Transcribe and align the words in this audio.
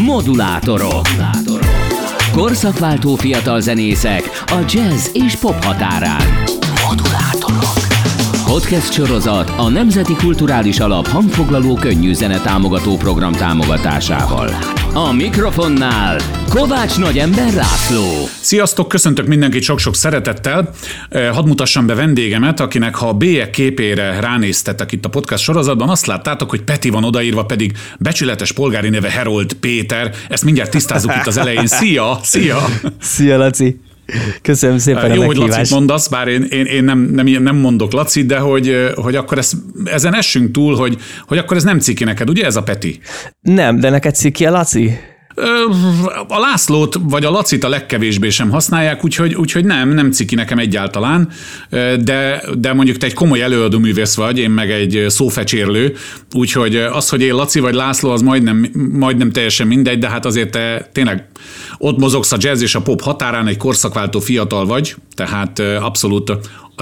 Modulátorok. 0.00 1.06
Korszakváltó 2.32 3.14
fiatal 3.14 3.60
zenészek 3.60 4.44
a 4.46 4.58
jazz 4.68 5.08
és 5.12 5.36
pop 5.36 5.64
határán. 5.64 6.22
Modulátorok. 6.88 7.86
Podcast 8.44 8.92
sorozat 8.92 9.52
a 9.56 9.68
Nemzeti 9.68 10.14
Kulturális 10.14 10.78
Alap 10.80 11.06
hangfoglaló 11.06 11.74
könnyű 11.74 12.12
zene 12.12 12.40
támogató 12.40 12.96
program 12.96 13.32
támogatásával. 13.32 14.48
A 14.94 15.12
mikrofonnál 15.12 16.16
Kovács 16.54 16.98
Nagyember 16.98 17.52
László. 17.54 18.28
Sziasztok, 18.40 18.88
köszöntök 18.88 19.26
mindenkit 19.26 19.62
sok-sok 19.62 19.94
szeretettel. 19.94 20.70
Eh, 21.08 21.34
hadd 21.34 21.46
mutassam 21.46 21.86
be 21.86 21.94
vendégemet, 21.94 22.60
akinek 22.60 22.94
ha 22.94 23.08
a 23.08 23.12
bélyek 23.12 23.50
képére 23.50 24.20
ránéztetek 24.20 24.92
itt 24.92 25.04
a 25.04 25.08
podcast 25.08 25.42
sorozatban, 25.42 25.88
azt 25.88 26.06
láttátok, 26.06 26.50
hogy 26.50 26.62
Peti 26.62 26.90
van 26.90 27.04
odaírva, 27.04 27.44
pedig 27.44 27.72
becsületes 27.98 28.52
polgári 28.52 28.88
neve 28.88 29.10
Herold 29.10 29.52
Péter. 29.52 30.14
Ezt 30.28 30.44
mindjárt 30.44 30.70
tisztázzuk 30.70 31.14
itt 31.16 31.26
az 31.26 31.36
elején. 31.36 31.66
Szia, 31.66 32.18
szia! 32.22 32.58
Szia, 33.00 33.36
Laci! 33.36 33.80
Köszönöm 34.42 34.78
szépen 34.78 35.14
Jó, 35.14 35.22
a 35.22 35.24
hogy 35.24 35.36
meghívást. 35.36 35.58
Lacit 35.58 35.74
mondasz, 35.74 36.08
bár 36.08 36.28
én, 36.28 36.42
én, 36.42 36.64
én 36.64 36.84
nem, 36.84 36.98
nem, 36.98 37.26
nem 37.26 37.56
mondok 37.56 37.92
Laci, 37.92 38.24
de 38.24 38.38
hogy, 38.38 38.92
hogy 38.94 39.16
akkor 39.16 39.38
ezt, 39.38 39.54
ezen 39.84 40.14
essünk 40.14 40.50
túl, 40.50 40.76
hogy, 40.76 40.98
hogy 41.26 41.38
akkor 41.38 41.56
ez 41.56 41.64
nem 41.64 41.78
ciki 41.78 42.04
neked, 42.04 42.28
ugye 42.28 42.44
ez 42.44 42.56
a 42.56 42.62
Peti? 42.62 43.00
Nem, 43.40 43.80
de 43.80 43.90
neked 43.90 44.14
ciki 44.14 44.46
a 44.46 44.50
Laci? 44.50 44.98
A 46.28 46.38
Lászlót 46.38 46.96
vagy 47.02 47.24
a 47.24 47.30
Lacit 47.30 47.64
a 47.64 47.68
legkevésbé 47.68 48.30
sem 48.30 48.50
használják, 48.50 49.04
úgyhogy, 49.04 49.34
úgyhogy 49.34 49.64
nem, 49.64 49.88
nem 49.88 50.10
ciki 50.10 50.34
nekem 50.34 50.58
egyáltalán, 50.58 51.28
de, 52.00 52.42
de 52.58 52.72
mondjuk 52.72 52.96
te 52.96 53.06
egy 53.06 53.14
komoly 53.14 53.42
előadó 53.42 53.78
művész 53.78 54.14
vagy, 54.14 54.38
én 54.38 54.50
meg 54.50 54.70
egy 54.70 55.04
szófecsérlő, 55.08 55.96
úgyhogy 56.34 56.76
az, 56.76 57.08
hogy 57.08 57.22
én 57.22 57.34
Laci 57.34 57.60
vagy 57.60 57.74
László, 57.74 58.10
az 58.10 58.22
majdnem, 58.22 58.70
majdnem 58.92 59.30
teljesen 59.30 59.66
mindegy, 59.66 59.98
de 59.98 60.08
hát 60.08 60.26
azért 60.26 60.50
te 60.50 60.88
tényleg 60.92 61.26
ott 61.78 61.98
mozogsz 61.98 62.32
a 62.32 62.36
jazz 62.40 62.62
és 62.62 62.74
a 62.74 62.82
pop 62.82 63.00
határán, 63.00 63.46
egy 63.46 63.56
korszakváltó 63.56 64.20
fiatal 64.20 64.66
vagy, 64.66 64.94
tehát 65.14 65.58
abszolút 65.58 66.32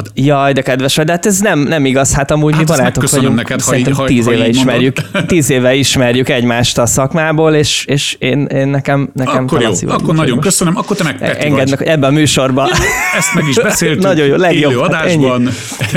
a 0.09 0.11
Jaj, 0.15 0.53
de 0.53 0.63
kedves 0.63 0.97
vagy, 0.97 1.05
de 1.05 1.13
hát 1.13 1.27
ez 1.27 1.39
nem, 1.41 1.59
nem 1.59 1.85
igaz, 1.85 2.15
hát 2.15 2.31
amúgy 2.31 2.53
Hát 2.53 2.61
mi 2.61 2.67
barátok 2.67 3.11
vagyunk, 3.11 3.37
neked, 3.37 3.61
ha 3.63 3.77
így- 3.77 3.89
ha- 3.91 4.05
tíz 4.05 4.25
ha 4.25 4.33
éve 4.33 4.49
így 4.49 4.55
ismerjük, 4.55 4.97
tíz 5.27 5.51
éve 5.51 5.75
ismerjük 5.75 6.29
egymást 6.29 6.79
a 6.79 6.87
szakmából, 6.87 7.55
és, 7.55 7.85
és 7.85 8.17
én, 8.19 8.45
én 8.45 8.69
nekem, 8.69 9.11
nekem 9.15 9.45
Akkor 9.45 9.61
jó, 9.63 9.73
akkor 9.89 10.15
nagyon 10.15 10.41
köszönöm, 10.41 10.77
akkor 10.77 10.97
te 10.97 11.05
meg 11.05 11.19
Peti 11.19 11.47
Engednek 11.47 11.79
vagy. 11.79 11.89
ebben 11.89 12.11
a 12.11 12.13
műsorban. 12.13 12.69
Ezt 13.17 13.35
meg 13.35 13.49
is 13.49 13.55
beszéltük. 13.71 14.03
Nagyon 14.03 14.27
jó, 14.27 14.37
legjobb. 14.37 14.71
Élő 14.73 14.81
Hát 14.81 14.89
adásban. 14.89 15.49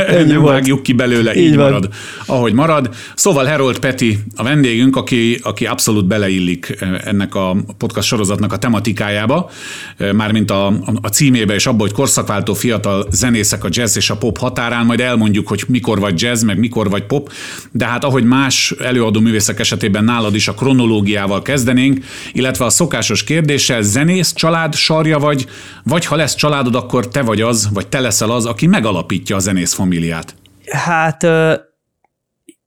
ennyi 0.07 0.27
nem 0.31 0.41
volt. 0.41 0.53
vágjuk 0.53 0.83
ki 0.83 0.93
belőle, 0.93 1.35
így, 1.35 1.43
Így 1.43 1.55
van. 1.55 1.63
marad, 1.65 1.89
ahogy 2.25 2.53
marad. 2.53 2.89
Szóval 3.15 3.45
Herold 3.45 3.79
Peti 3.79 4.19
a 4.35 4.43
vendégünk, 4.43 4.95
aki, 4.95 5.39
aki 5.43 5.65
abszolút 5.65 6.05
beleillik 6.07 6.75
eh, 6.79 6.89
ennek 7.05 7.35
a 7.35 7.55
podcast 7.77 8.07
sorozatnak 8.07 8.53
a 8.53 8.57
tematikájába, 8.57 9.49
eh, 9.97 10.11
mármint 10.13 10.51
a, 10.51 10.67
a, 10.67 10.73
a 11.01 11.07
címébe 11.07 11.53
és 11.53 11.65
abba, 11.65 11.81
hogy 11.81 11.91
korszakváltó 11.91 12.53
fiatal 12.53 13.05
zenészek 13.11 13.63
a 13.63 13.67
jazz 13.71 13.92
és 13.95 14.09
a 14.09 14.17
pop 14.17 14.37
határán, 14.37 14.85
majd 14.85 14.99
elmondjuk, 14.99 15.47
hogy 15.47 15.63
mikor 15.67 15.99
vagy 15.99 16.21
jazz, 16.21 16.43
meg 16.43 16.59
mikor 16.59 16.89
vagy 16.89 17.05
pop, 17.05 17.31
de 17.71 17.85
hát 17.85 18.03
ahogy 18.03 18.23
más 18.23 18.73
előadó 18.79 19.19
művészek 19.19 19.59
esetében 19.59 20.03
nálad 20.03 20.35
is 20.35 20.47
a 20.47 20.53
kronológiával 20.53 21.41
kezdenénk, 21.41 22.05
illetve 22.31 22.65
a 22.65 22.69
szokásos 22.69 23.23
kérdéssel 23.23 23.81
zenész, 23.81 24.33
család, 24.33 24.75
sarja 24.75 25.19
vagy, 25.19 25.47
vagy 25.83 26.05
ha 26.05 26.15
lesz 26.15 26.35
családod, 26.35 26.75
akkor 26.75 27.07
te 27.07 27.21
vagy 27.21 27.41
az, 27.41 27.69
vagy 27.73 27.87
te 27.87 27.99
leszel 27.99 28.31
az, 28.31 28.45
aki 28.45 28.67
megalapítja 28.67 29.35
a 29.35 29.39
zenész 29.39 29.73
familiát. 29.73 30.35
Hát 30.65 31.23
ö, 31.23 31.53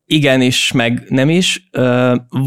igenis, 0.07 0.73
meg 0.73 1.07
nem 1.09 1.31
is. 1.31 1.69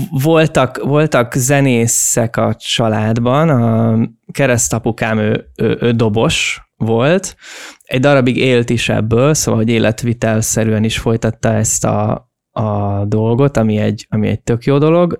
Voltak, 0.10 0.84
voltak 0.84 1.34
zenészek 1.34 2.38
a 2.38 2.56
családban, 2.56 3.50
a 3.50 4.00
keresztapukám 4.32 5.18
ő, 5.18 5.46
ő, 5.56 5.78
ő 5.82 5.92
dobos 5.92 6.62
volt, 6.80 7.36
egy 7.84 8.00
darabig 8.00 8.38
élt 8.38 8.70
is 8.70 8.90
ebből, 8.90 9.34
szóval 9.34 9.60
hogy 9.60 9.70
életvitelszerűen 9.70 10.84
is 10.84 10.98
folytatta 10.98 11.54
ezt 11.54 11.86
a, 11.86 12.30
a 12.52 13.06
dolgot, 13.06 13.58
ami 13.58 13.78
egy, 13.78 14.06
ami 14.10 14.28
egy 14.28 14.42
tök 14.42 14.64
jó 14.64 14.78
dolog. 14.78 15.20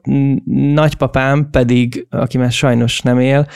Nagypapám 0.74 1.50
pedig, 1.52 2.08
aki 2.10 2.38
már 2.38 2.52
sajnos 2.52 3.02
nem 3.02 3.20
él, 3.20 3.48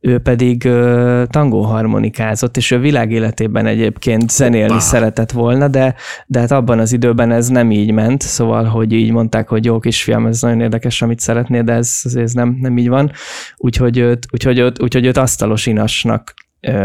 ő 0.00 0.18
pedig 0.18 0.64
ö, 0.64 1.22
tangóharmonikázott, 1.30 2.56
és 2.56 2.70
ő 2.70 2.78
világéletében 2.78 3.66
egyébként 3.66 4.30
zenélni 4.30 4.68
Hoppá. 4.72 4.84
szeretett 4.84 5.30
volna, 5.30 5.68
de, 5.68 5.94
de 6.26 6.38
hát 6.38 6.50
abban 6.50 6.78
az 6.78 6.92
időben 6.92 7.30
ez 7.30 7.48
nem 7.48 7.70
így 7.70 7.92
ment, 7.92 8.22
szóval, 8.22 8.64
hogy 8.64 8.92
így 8.92 9.10
mondták, 9.10 9.48
hogy 9.48 9.64
jó 9.64 9.78
kisfiam, 9.78 10.26
ez 10.26 10.40
nagyon 10.40 10.60
érdekes, 10.60 11.02
amit 11.02 11.20
szeretnél, 11.20 11.62
de 11.62 11.72
ez, 11.72 12.02
ez 12.14 12.32
nem, 12.32 12.58
nem 12.60 12.78
így 12.78 12.88
van. 12.88 13.10
Úgyhogy 13.56 13.98
őt, 13.98 14.26
úgyhogy 14.32 14.58
őt, 14.58 14.82
úgyhogy 14.82 15.06
őt 15.06 15.16
asztalos 15.16 15.66
inasnak 15.66 16.34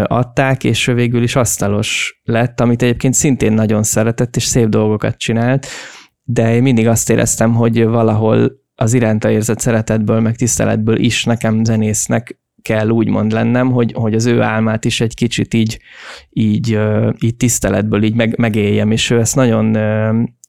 adták, 0.04 0.64
és 0.64 0.88
ő 0.88 0.94
végül 0.94 1.24
is 1.24 1.36
asztalos 1.36 2.22
lett, 2.24 2.60
amit 2.60 2.82
egyébként 2.82 3.14
szintén 3.14 3.54
nagyon 3.54 3.84
szeretett, 3.84 4.36
és 4.36 4.44
szép 4.44 4.68
dolgokat 4.68 5.18
csinált, 5.18 5.68
de 6.24 6.56
én 6.56 6.62
mindig 6.62 6.88
azt 6.88 7.10
éreztem, 7.10 7.54
hogy 7.54 7.86
valahol 7.86 8.52
az 8.76 8.94
iránta 8.94 9.30
érzett 9.30 9.60
szeretetből, 9.60 10.20
meg 10.20 10.36
tiszteletből 10.36 10.98
is 10.98 11.24
nekem 11.24 11.64
zenésznek 11.64 12.42
kell 12.62 12.90
úgymond 12.90 13.32
lennem, 13.32 13.72
hogy, 13.72 13.94
hogy 13.94 14.14
az 14.14 14.26
ő 14.26 14.42
álmát 14.42 14.86
is 14.86 15.02
egy 15.02 15.14
kicsit 15.14 15.54
így, 15.54 15.80
így, 16.30 16.80
így 17.20 17.36
tiszteletből 17.36 18.04
így 18.04 18.16
meg, 18.16 18.38
megéljem, 18.38 18.92
és 18.92 19.10
ő 19.10 19.20
ezt 19.20 19.36
nagyon 19.36 19.78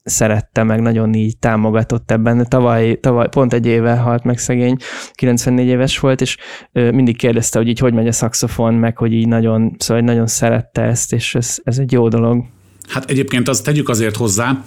szerette, 0.04 0.62
meg 0.62 0.80
nagyon 0.80 1.14
így 1.14 1.38
támogatott 1.38 2.10
ebben. 2.10 2.46
Tavaly, 2.48 2.98
tavaly 3.00 3.28
pont 3.28 3.52
egy 3.52 3.66
éve 3.66 3.96
halt 3.96 4.24
meg 4.24 4.38
szegény, 4.38 4.76
94 5.12 5.66
éves 5.66 5.98
volt, 5.98 6.20
és 6.20 6.36
mindig 6.72 7.16
kérdezte, 7.16 7.58
hogy 7.58 7.68
így 7.68 7.78
hogy 7.78 7.94
megy 7.94 8.08
a 8.08 8.12
szaxofon, 8.12 8.74
meg 8.74 8.96
hogy 8.96 9.12
így 9.12 9.28
nagyon, 9.28 9.74
szóval 9.78 10.02
nagyon 10.02 10.26
szerette 10.26 10.82
ezt, 10.82 11.12
és 11.12 11.34
ez, 11.34 11.58
ez 11.62 11.78
egy 11.78 11.92
jó 11.92 12.08
dolog. 12.08 12.44
Hát 12.88 13.10
egyébként 13.10 13.48
azt 13.48 13.64
tegyük 13.64 13.88
azért 13.88 14.16
hozzá, 14.16 14.64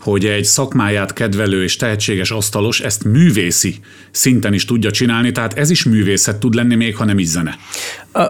hogy 0.00 0.24
egy 0.24 0.44
szakmáját 0.44 1.12
kedvelő 1.12 1.62
és 1.62 1.76
tehetséges 1.76 2.30
asztalos 2.30 2.80
ezt 2.80 3.04
művészi 3.04 3.74
szinten 4.10 4.52
is 4.52 4.64
tudja 4.64 4.90
csinálni, 4.90 5.32
tehát 5.32 5.58
ez 5.58 5.70
is 5.70 5.84
művészet 5.84 6.40
tud 6.40 6.54
lenni, 6.54 6.74
még 6.74 6.96
ha 6.96 7.04
nem 7.04 7.18
is 7.18 7.26
zene. 7.26 7.56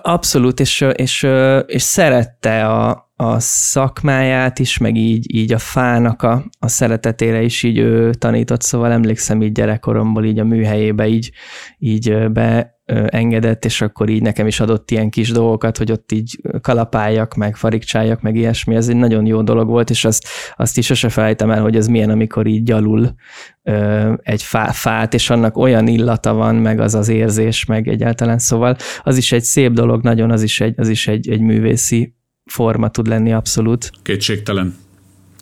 Abszolút, 0.02 0.60
és, 0.60 0.84
és, 0.94 1.26
és 1.66 1.82
szerette 1.82 2.66
a, 2.66 3.11
a 3.22 3.40
szakmáját 3.40 4.58
is, 4.58 4.78
meg 4.78 4.96
így, 4.96 5.34
így 5.34 5.52
a 5.52 5.58
fának 5.58 6.22
a, 6.22 6.44
a 6.58 6.68
szeretetére 6.68 7.42
is 7.42 7.62
így 7.62 7.78
ő 7.78 8.10
tanított, 8.10 8.62
szóval 8.62 8.92
emlékszem 8.92 9.42
így 9.42 9.52
gyerekkoromból 9.52 10.24
így 10.24 10.38
a 10.38 10.44
műhelyébe 10.44 11.06
így, 11.06 11.30
így 11.78 12.28
beengedett, 12.28 13.64
és 13.64 13.80
akkor 13.80 14.08
így 14.08 14.22
nekem 14.22 14.46
is 14.46 14.60
adott 14.60 14.90
ilyen 14.90 15.10
kis 15.10 15.30
dolgokat, 15.30 15.76
hogy 15.76 15.92
ott 15.92 16.12
így 16.12 16.40
kalapáljak, 16.60 17.34
meg 17.34 17.56
farigcsáljak, 17.56 18.20
meg 18.20 18.36
ilyesmi, 18.36 18.74
ez 18.74 18.88
egy 18.88 18.96
nagyon 18.96 19.26
jó 19.26 19.42
dolog 19.42 19.68
volt, 19.68 19.90
és 19.90 20.04
azt, 20.04 20.26
azt 20.56 20.78
is 20.78 20.86
sose 20.86 21.08
felejtem 21.08 21.50
el, 21.50 21.62
hogy 21.62 21.76
ez 21.76 21.86
milyen, 21.86 22.10
amikor 22.10 22.46
így 22.46 22.62
gyalul 22.62 23.14
ö, 23.62 24.12
egy 24.22 24.42
fá, 24.42 24.70
fát, 24.70 25.14
és 25.14 25.30
annak 25.30 25.56
olyan 25.56 25.86
illata 25.86 26.34
van, 26.34 26.54
meg 26.54 26.80
az 26.80 26.94
az 26.94 27.08
érzés, 27.08 27.64
meg 27.64 27.88
egyáltalán, 27.88 28.38
szóval 28.38 28.76
az 29.02 29.16
is 29.16 29.32
egy 29.32 29.44
szép 29.44 29.72
dolog, 29.72 30.02
nagyon, 30.02 30.30
az 30.30 30.42
is 30.42 30.60
egy, 30.60 30.74
az 30.76 30.88
is 30.88 31.08
egy, 31.08 31.30
egy 31.30 31.40
művészi 31.40 32.20
forma 32.44 32.88
tud 32.88 33.06
lenni 33.06 33.32
abszolút. 33.32 33.92
Kétségtelen. 34.02 34.76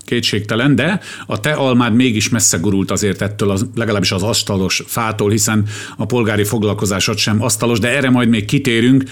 Kétségtelen, 0.05 0.75
de 0.75 1.01
a 1.27 1.41
te 1.41 1.53
almád 1.53 1.95
mégis 1.95 2.29
messze 2.29 2.59
gurult 2.59 2.91
azért 2.91 3.23
ettől, 3.23 3.51
az, 3.51 3.67
legalábbis 3.75 4.13
az 4.13 4.23
asztalos 4.23 4.83
fától, 4.87 5.31
hiszen 5.31 5.67
a 5.97 6.07
polgári 6.07 6.45
foglalkozásod 6.45 7.19
sem 7.19 7.43
asztalos, 7.43 7.79
de 7.79 7.97
erre 7.97 8.11
majd 8.11 8.29
még 8.29 8.45
kitérünk. 8.45 9.05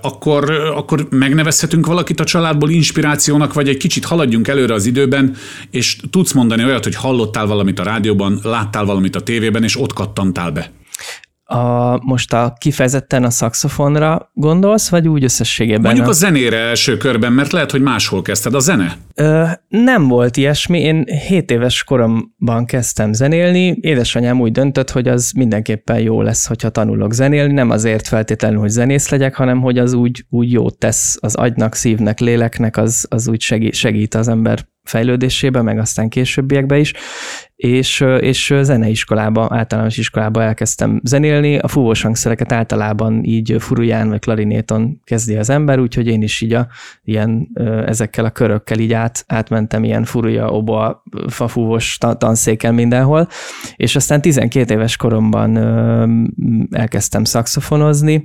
Akkor, 0.00 0.50
akkor 0.50 1.06
megnevezhetünk 1.10 1.86
valakit 1.86 2.20
a 2.20 2.24
családból 2.24 2.70
inspirációnak, 2.70 3.52
vagy 3.52 3.68
egy 3.68 3.76
kicsit 3.76 4.04
haladjunk 4.04 4.48
előre 4.48 4.74
az 4.74 4.86
időben, 4.86 5.36
és 5.70 5.96
tudsz 6.10 6.32
mondani 6.32 6.64
olyat, 6.64 6.84
hogy 6.84 6.94
hallottál 6.94 7.46
valamit 7.46 7.78
a 7.78 7.82
rádióban, 7.82 8.40
láttál 8.42 8.84
valamit 8.84 9.16
a 9.16 9.20
tévében, 9.20 9.62
és 9.62 9.80
ott 9.80 9.92
kattantál 9.92 10.50
be. 10.50 10.70
A, 11.52 12.00
most 12.04 12.32
a 12.32 12.54
kifejezetten 12.58 13.24
a 13.24 13.30
szaxofonra 13.30 14.30
gondolsz, 14.34 14.88
vagy 14.88 15.08
úgy 15.08 15.24
összességében? 15.24 15.82
Mondjuk 15.82 16.08
a 16.08 16.12
zenére 16.12 16.56
első 16.56 16.96
körben, 16.96 17.32
mert 17.32 17.52
lehet, 17.52 17.70
hogy 17.70 17.80
máshol 17.80 18.22
kezdted 18.22 18.54
a 18.54 18.58
zene. 18.58 18.96
Ö, 19.14 19.44
nem 19.68 20.08
volt 20.08 20.36
ilyesmi. 20.36 20.80
Én 20.80 21.04
7 21.04 21.50
éves 21.50 21.84
koromban 21.84 22.64
kezdtem 22.66 23.12
zenélni. 23.12 23.76
Édesanyám 23.80 24.40
úgy 24.40 24.52
döntött, 24.52 24.90
hogy 24.90 25.08
az 25.08 25.32
mindenképpen 25.36 26.00
jó 26.00 26.22
lesz, 26.22 26.46
hogyha 26.46 26.68
tanulok 26.68 27.12
zenélni. 27.12 27.52
Nem 27.52 27.70
azért 27.70 28.08
feltétlenül, 28.08 28.58
hogy 28.58 28.70
zenész 28.70 29.08
legyek, 29.08 29.34
hanem 29.34 29.60
hogy 29.60 29.78
az 29.78 29.92
úgy, 29.92 30.24
úgy 30.28 30.52
jót 30.52 30.78
tesz 30.78 31.16
az 31.20 31.34
agynak, 31.34 31.74
szívnek, 31.74 32.20
léleknek, 32.20 32.76
az, 32.76 33.06
az 33.10 33.28
úgy 33.28 33.40
segít, 33.40 33.74
segít 33.74 34.14
az 34.14 34.28
ember 34.28 34.70
fejlődésébe, 34.82 35.62
meg 35.62 35.78
aztán 35.78 36.08
későbbiekbe 36.08 36.78
is. 36.78 36.92
És, 37.62 38.04
és 38.20 38.54
zeneiskolába, 38.62 39.46
általános 39.50 39.96
iskolába 39.96 40.42
elkezdtem 40.42 41.00
zenélni. 41.04 41.58
A 41.58 41.68
fúvós 41.68 42.02
hangszereket 42.02 42.52
általában 42.52 43.24
így 43.24 43.56
furuján 43.58 44.08
vagy 44.08 44.20
klarinéton 44.20 45.00
kezdi 45.04 45.36
az 45.36 45.50
ember, 45.50 45.78
úgyhogy 45.78 46.06
én 46.06 46.22
is 46.22 46.40
így 46.40 46.52
a, 46.52 46.66
ilyen, 47.04 47.48
ezekkel 47.86 48.24
a 48.24 48.30
körökkel 48.30 48.78
így 48.78 48.92
át, 48.92 49.24
átmentem 49.26 49.84
ilyen 49.84 50.04
furuja, 50.04 50.48
oboa, 50.48 51.02
fafúvós 51.26 51.98
tanszéken 52.18 52.74
mindenhol, 52.74 53.28
és 53.76 53.96
aztán 53.96 54.20
12 54.20 54.74
éves 54.74 54.96
koromban 54.96 55.56
elkezdtem 56.70 57.24
szakszofonozni, 57.24 58.24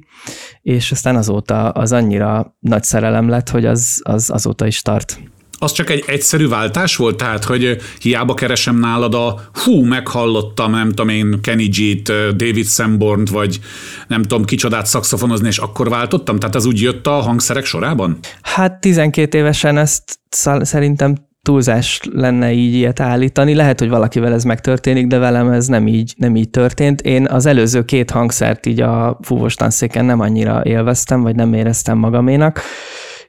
és 0.62 0.92
aztán 0.92 1.16
azóta 1.16 1.70
az 1.70 1.92
annyira 1.92 2.56
nagy 2.60 2.84
szerelem 2.84 3.30
lett, 3.30 3.50
hogy 3.50 3.66
az, 3.66 4.02
az 4.04 4.30
azóta 4.30 4.68
is 4.68 4.82
tart. 4.82 5.20
Az 5.60 5.72
csak 5.72 5.90
egy 5.90 6.04
egyszerű 6.08 6.48
váltás 6.48 6.96
volt, 6.96 7.18
tehát, 7.18 7.44
hogy 7.44 7.78
hiába 8.00 8.34
keresem 8.34 8.80
nálad 8.80 9.14
a 9.14 9.42
hú, 9.64 9.84
meghallottam, 9.84 10.72
nem 10.72 10.90
tudom 10.90 11.10
én, 11.10 11.42
Kenny 11.42 11.70
G-t, 11.70 12.12
David 12.36 12.66
sanborn 12.66 13.24
vagy 13.32 13.60
nem 14.08 14.22
tudom, 14.22 14.46
kicsodát 14.46 14.86
szakszofonozni, 14.86 15.48
és 15.48 15.58
akkor 15.58 15.90
váltottam? 15.90 16.40
Tehát 16.40 16.56
ez 16.56 16.66
úgy 16.66 16.82
jött 16.82 17.08
a 17.08 17.12
hangszerek 17.12 17.66
sorában? 17.66 18.20
Hát 18.42 18.82
12 18.82 19.38
évesen 19.38 19.78
ezt 19.78 20.20
szerintem 20.62 21.16
túlzás 21.42 22.00
lenne 22.12 22.52
így 22.52 22.74
ilyet 22.74 23.00
állítani. 23.00 23.54
Lehet, 23.54 23.80
hogy 23.80 23.90
valakivel 23.90 24.34
ez 24.34 24.44
megtörténik, 24.44 25.08
de 25.08 25.18
velem 25.18 25.52
ez 25.52 25.68
nem 25.68 25.88
így, 25.88 26.14
nem 26.18 26.36
így 26.36 26.50
történt. 26.50 27.02
Én 27.02 27.28
az 27.28 27.46
előző 27.46 27.86
két 27.86 28.12
hangszert 28.12 28.66
így 28.66 28.82
a 28.82 29.20
fúvós 29.22 29.56
tanszéken 29.56 30.06
nem 30.06 30.20
annyira 30.20 30.62
élveztem, 30.64 31.22
vagy 31.22 31.36
nem 31.36 31.54
éreztem 31.54 31.98
magaménak 31.98 32.62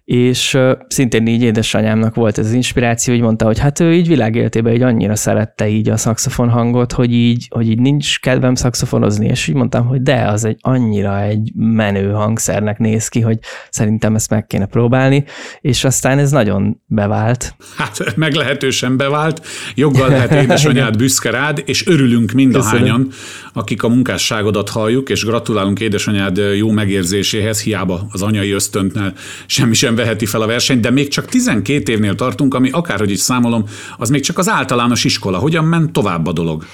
és 0.09 0.59
szintén 0.87 1.27
így 1.27 1.43
édesanyámnak 1.43 2.15
volt 2.15 2.39
ez 2.39 2.47
az 2.47 2.53
inspiráció, 2.53 3.15
hogy 3.15 3.23
mondta, 3.23 3.45
hogy 3.45 3.59
hát 3.59 3.81
ő 3.81 3.93
így 3.93 4.09
világéltében 4.09 4.75
így 4.75 4.83
annyira 4.83 5.17
szerette 5.17 5.69
így 5.69 5.89
a 5.89 5.97
szakszofon 5.97 6.49
hangot, 6.49 6.93
hogy 6.93 7.13
így, 7.13 7.47
hogy 7.51 7.69
így 7.69 7.79
nincs 7.79 8.21
kedvem 8.21 8.55
szakszofonozni, 8.55 9.27
és 9.27 9.47
így 9.47 9.55
mondtam, 9.55 9.87
hogy 9.87 10.03
de, 10.03 10.23
az 10.23 10.45
egy 10.45 10.57
annyira 10.61 11.23
egy 11.23 11.53
menő 11.55 12.11
hangszernek 12.11 12.79
néz 12.79 13.09
ki, 13.09 13.21
hogy 13.21 13.39
szerintem 13.71 14.15
ezt 14.15 14.31
meg 14.31 14.47
kéne 14.47 14.67
próbálni, 14.67 15.25
és 15.61 15.85
aztán 15.85 16.19
ez 16.19 16.31
nagyon 16.31 16.81
bevált. 16.87 17.55
Hát 17.77 18.17
meglehetősen 18.17 18.97
bevált, 18.97 19.47
joggal 19.75 20.09
lehet 20.09 20.33
édesanyád 20.43 20.97
büszke 20.97 21.31
rád, 21.31 21.63
és 21.65 21.87
örülünk 21.87 22.33
mind 22.33 22.55
a 22.55 22.63
hányan, 22.63 23.09
akik 23.53 23.83
a 23.83 23.89
munkásságodat 23.89 24.69
halljuk, 24.69 25.09
és 25.09 25.25
gratulálunk 25.25 25.81
édesanyád 25.81 26.41
jó 26.57 26.71
megérzéséhez, 26.71 27.63
hiába 27.63 28.07
az 28.11 28.23
anyai 28.23 28.51
ösztöntnel 28.51 29.13
semmi 29.47 29.75
sem 29.75 29.97
veheti 29.99 30.27
fel 30.27 30.41
a 30.41 30.47
versenyt, 30.47 30.81
de 30.81 30.91
még 30.91 31.09
csak 31.09 31.25
12 31.25 31.93
évnél 31.93 32.15
tartunk, 32.15 32.55
ami 32.55 32.71
akárhogy 32.71 33.11
is 33.11 33.19
számolom, 33.19 33.65
az 33.97 34.09
még 34.09 34.23
csak 34.23 34.39
az 34.39 34.49
általános 34.49 35.05
iskola. 35.05 35.39
Hogyan 35.39 35.65
ment 35.65 35.93
tovább 35.93 36.27
a 36.27 36.33
dolog? 36.33 36.65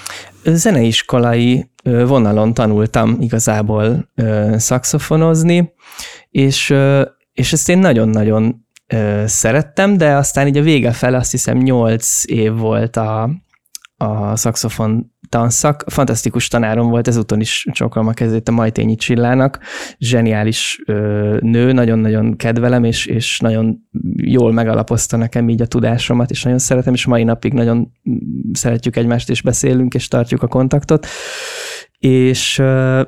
Zeneiskolai 0.43 1.69
vonalon 1.83 2.53
tanultam 2.53 3.17
igazából 3.19 4.11
szakszofonozni, 4.55 5.73
és, 6.29 6.73
és 7.33 7.53
ezt 7.53 7.69
én 7.69 7.77
nagyon-nagyon 7.77 8.67
szerettem, 9.25 9.97
de 9.97 10.15
aztán 10.15 10.47
így 10.47 10.57
a 10.57 10.61
vége 10.61 10.91
fel 10.91 11.13
azt 11.13 11.31
hiszem 11.31 11.57
8 11.57 12.23
év 12.25 12.53
volt 12.53 12.97
a, 12.97 13.29
a 13.97 14.35
szakszofon 14.35 15.14
tanszak. 15.29 15.83
Fantasztikus 15.87 16.47
tanárom 16.47 16.89
volt, 16.89 17.07
ezúton 17.07 17.39
is 17.39 17.67
csókolom 17.71 18.07
a 18.07 18.13
kezét 18.13 18.49
a 18.49 18.51
Majtényi 18.51 18.95
Csillának. 18.95 19.59
Zseniális 19.97 20.81
ö, 20.85 21.37
nő, 21.41 21.71
nagyon-nagyon 21.71 22.35
kedvelem, 22.35 22.83
és, 22.83 23.05
és 23.05 23.39
nagyon 23.39 23.77
jól 24.15 24.51
megalapozta 24.51 25.17
nekem 25.17 25.49
így 25.49 25.61
a 25.61 25.65
tudásomat, 25.65 26.31
és 26.31 26.43
nagyon 26.43 26.59
szeretem, 26.59 26.93
és 26.93 27.05
mai 27.05 27.23
napig 27.23 27.53
nagyon 27.53 27.91
szeretjük 28.53 28.95
egymást, 28.95 29.29
és 29.29 29.41
beszélünk, 29.41 29.93
és 29.93 30.07
tartjuk 30.07 30.43
a 30.43 30.47
kontaktot. 30.47 31.07
És 31.99 32.59
ö, 32.59 33.01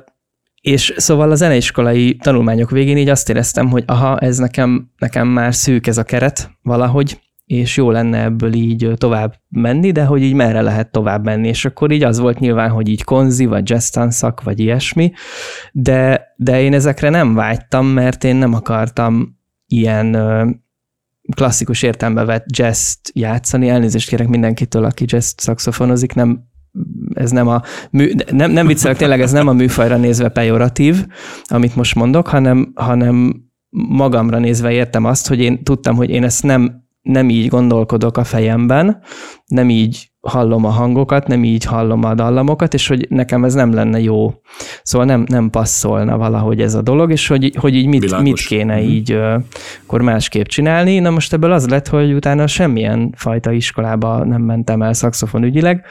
és 0.60 0.94
szóval 0.96 1.30
a 1.30 1.34
zeneiskolai 1.34 2.16
tanulmányok 2.16 2.70
végén 2.70 2.96
így 2.96 3.08
azt 3.08 3.28
éreztem, 3.28 3.68
hogy 3.68 3.84
aha, 3.86 4.18
ez 4.18 4.38
nekem, 4.38 4.90
nekem 4.98 5.28
már 5.28 5.54
szűk 5.54 5.86
ez 5.86 5.98
a 5.98 6.02
keret 6.02 6.50
valahogy, 6.62 7.20
és 7.48 7.76
jó 7.76 7.90
lenne 7.90 8.22
ebből 8.22 8.52
így 8.52 8.92
tovább 8.96 9.34
menni, 9.48 9.90
de 9.90 10.04
hogy 10.04 10.22
így 10.22 10.34
merre 10.34 10.60
lehet 10.60 10.90
tovább 10.90 11.24
menni, 11.24 11.48
és 11.48 11.64
akkor 11.64 11.90
így 11.90 12.02
az 12.02 12.18
volt 12.18 12.38
nyilván, 12.38 12.70
hogy 12.70 12.88
így 12.88 13.04
konzi, 13.04 13.46
vagy 13.46 13.70
jazz 13.70 13.98
vagy 14.44 14.60
ilyesmi, 14.60 15.12
de, 15.72 16.34
de 16.36 16.62
én 16.62 16.74
ezekre 16.74 17.08
nem 17.08 17.34
vágytam, 17.34 17.86
mert 17.86 18.24
én 18.24 18.36
nem 18.36 18.54
akartam 18.54 19.38
ilyen 19.66 20.16
klasszikus 21.36 21.82
értelembe 21.82 22.24
vett 22.24 22.56
jazz 22.56 22.94
játszani, 23.12 23.68
elnézést 23.68 24.08
kérek 24.08 24.28
mindenkitől, 24.28 24.84
aki 24.84 25.04
jazz 25.06 25.32
szakszofonozik, 25.36 26.14
nem 26.14 26.46
ez 27.14 27.30
nem 27.30 27.48
a, 27.48 27.62
mű, 27.90 28.12
nem, 28.30 28.50
nem 28.50 28.66
viccelek, 28.66 28.96
tényleg 28.96 29.20
ez 29.20 29.32
nem 29.32 29.48
a 29.48 29.52
műfajra 29.52 29.96
nézve 29.96 30.28
pejoratív, 30.28 31.06
amit 31.44 31.76
most 31.76 31.94
mondok, 31.94 32.26
hanem, 32.26 32.72
hanem 32.74 33.46
magamra 33.70 34.38
nézve 34.38 34.72
értem 34.72 35.04
azt, 35.04 35.28
hogy 35.28 35.40
én 35.40 35.62
tudtam, 35.62 35.96
hogy 35.96 36.10
én 36.10 36.24
ezt 36.24 36.42
nem 36.42 36.86
nem 37.08 37.28
így 37.28 37.48
gondolkodok 37.48 38.16
a 38.16 38.24
fejemben, 38.24 39.00
nem 39.46 39.70
így 39.70 40.10
hallom 40.20 40.64
a 40.64 40.68
hangokat, 40.68 41.26
nem 41.26 41.44
így 41.44 41.64
hallom 41.64 42.04
a 42.04 42.14
dallamokat, 42.14 42.74
és 42.74 42.88
hogy 42.88 43.06
nekem 43.10 43.44
ez 43.44 43.54
nem 43.54 43.72
lenne 43.72 44.00
jó. 44.00 44.34
Szóval 44.82 45.06
nem, 45.06 45.24
nem 45.28 45.50
passzolna 45.50 46.16
valahogy 46.16 46.60
ez 46.60 46.74
a 46.74 46.82
dolog, 46.82 47.10
és 47.10 47.26
hogy, 47.26 47.52
hogy 47.58 47.74
így 47.74 47.86
mit, 47.86 48.20
mit 48.20 48.40
kéne 48.40 48.80
mm. 48.80 48.88
így 48.88 49.12
uh, 49.12 49.42
akkor 49.84 50.02
másképp 50.02 50.44
csinálni. 50.44 50.98
Na 50.98 51.10
most 51.10 51.32
ebből 51.32 51.52
az 51.52 51.68
lett, 51.68 51.88
hogy 51.88 52.12
utána 52.12 52.46
semmilyen 52.46 53.12
fajta 53.16 53.52
iskolába 53.52 54.24
nem 54.24 54.42
mentem 54.42 54.82
el 54.82 54.92
szakszofon 54.92 55.42
ügyileg, 55.42 55.84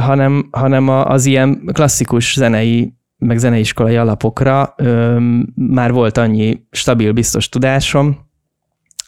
hanem, 0.00 0.48
hanem 0.50 0.88
az 0.88 1.26
ilyen 1.26 1.70
klasszikus 1.72 2.34
zenei 2.34 2.94
meg 3.18 3.38
zeneiskolai 3.38 3.96
alapokra 3.96 4.74
uh, 4.78 5.22
már 5.54 5.92
volt 5.92 6.18
annyi 6.18 6.66
stabil, 6.70 7.12
biztos 7.12 7.48
tudásom, 7.48 8.23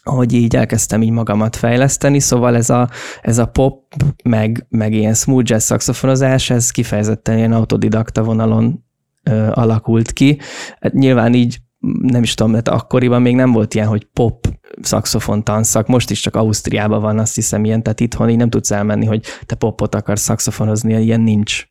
hogy 0.07 0.33
így 0.33 0.55
elkezdtem 0.55 1.01
így 1.01 1.11
magamat 1.11 1.55
fejleszteni, 1.55 2.19
szóval 2.19 2.55
ez 2.55 2.69
a, 2.69 2.89
ez 3.21 3.37
a 3.37 3.45
pop, 3.45 3.93
meg, 4.23 4.65
meg 4.69 4.93
ilyen 4.93 5.13
smooth 5.13 5.49
jazz 5.49 5.65
szakszofonozás, 5.65 6.49
ez 6.49 6.71
kifejezetten 6.71 7.37
ilyen 7.37 7.53
autodidakta 7.53 8.23
vonalon 8.23 8.83
ö, 9.23 9.49
alakult 9.51 10.11
ki. 10.11 10.39
Hát 10.79 10.93
nyilván 10.93 11.33
így 11.33 11.57
nem 12.01 12.23
is 12.23 12.33
tudom, 12.33 12.51
mert 12.51 12.67
akkoriban 12.67 13.21
még 13.21 13.35
nem 13.35 13.51
volt 13.51 13.73
ilyen, 13.73 13.87
hogy 13.87 14.07
pop 14.13 14.47
szakszofon 14.81 15.43
tanszak, 15.43 15.87
most 15.87 16.09
is 16.09 16.19
csak 16.19 16.35
Ausztriában 16.35 17.01
van, 17.01 17.19
azt 17.19 17.35
hiszem 17.35 17.65
ilyen, 17.65 17.83
tehát 17.83 17.99
itthon 17.99 18.29
így 18.29 18.37
nem 18.37 18.49
tudsz 18.49 18.71
elmenni, 18.71 19.05
hogy 19.05 19.25
te 19.45 19.55
popot 19.55 19.95
akarsz 19.95 20.21
szakszofonozni, 20.21 21.01
ilyen 21.03 21.21
nincs. 21.21 21.65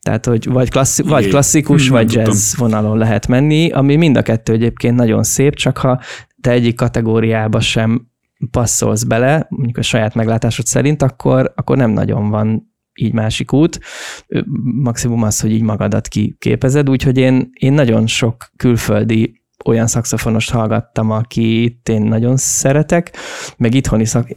Tehát, 0.00 0.26
hogy 0.26 0.46
vagy, 0.46 0.70
klasszi- 0.70 1.02
vagy 1.02 1.28
klasszikus, 1.28 1.82
nem 1.82 1.92
vagy 1.92 2.12
jazz 2.12 2.50
tudtam. 2.50 2.68
vonalon 2.68 2.98
lehet 2.98 3.26
menni, 3.26 3.70
ami 3.70 3.96
mind 3.96 4.16
a 4.16 4.22
kettő 4.22 4.52
egyébként 4.52 4.96
nagyon 4.96 5.22
szép, 5.22 5.54
csak 5.54 5.78
ha 5.78 6.00
te 6.42 6.50
egyik 6.50 6.74
kategóriába 6.74 7.60
sem 7.60 8.10
passzolsz 8.50 9.02
bele, 9.02 9.46
mondjuk 9.48 9.78
a 9.78 9.82
saját 9.82 10.14
meglátásod 10.14 10.66
szerint, 10.66 11.02
akkor, 11.02 11.52
akkor 11.56 11.76
nem 11.76 11.90
nagyon 11.90 12.30
van 12.30 12.70
így 12.94 13.12
másik 13.12 13.52
út. 13.52 13.80
Maximum 14.62 15.22
az, 15.22 15.40
hogy 15.40 15.52
így 15.52 15.62
magadat 15.62 16.08
kiképezed, 16.08 16.90
úgyhogy 16.90 17.18
én, 17.18 17.50
én 17.52 17.72
nagyon 17.72 18.06
sok 18.06 18.50
külföldi 18.56 19.40
olyan 19.64 19.86
szakszofonost 19.86 20.50
hallgattam, 20.50 21.10
akit 21.10 21.88
én 21.88 22.02
nagyon 22.02 22.36
szeretek, 22.36 23.16
meg 23.56 23.74
itthoni 23.74 24.04
szak... 24.04 24.28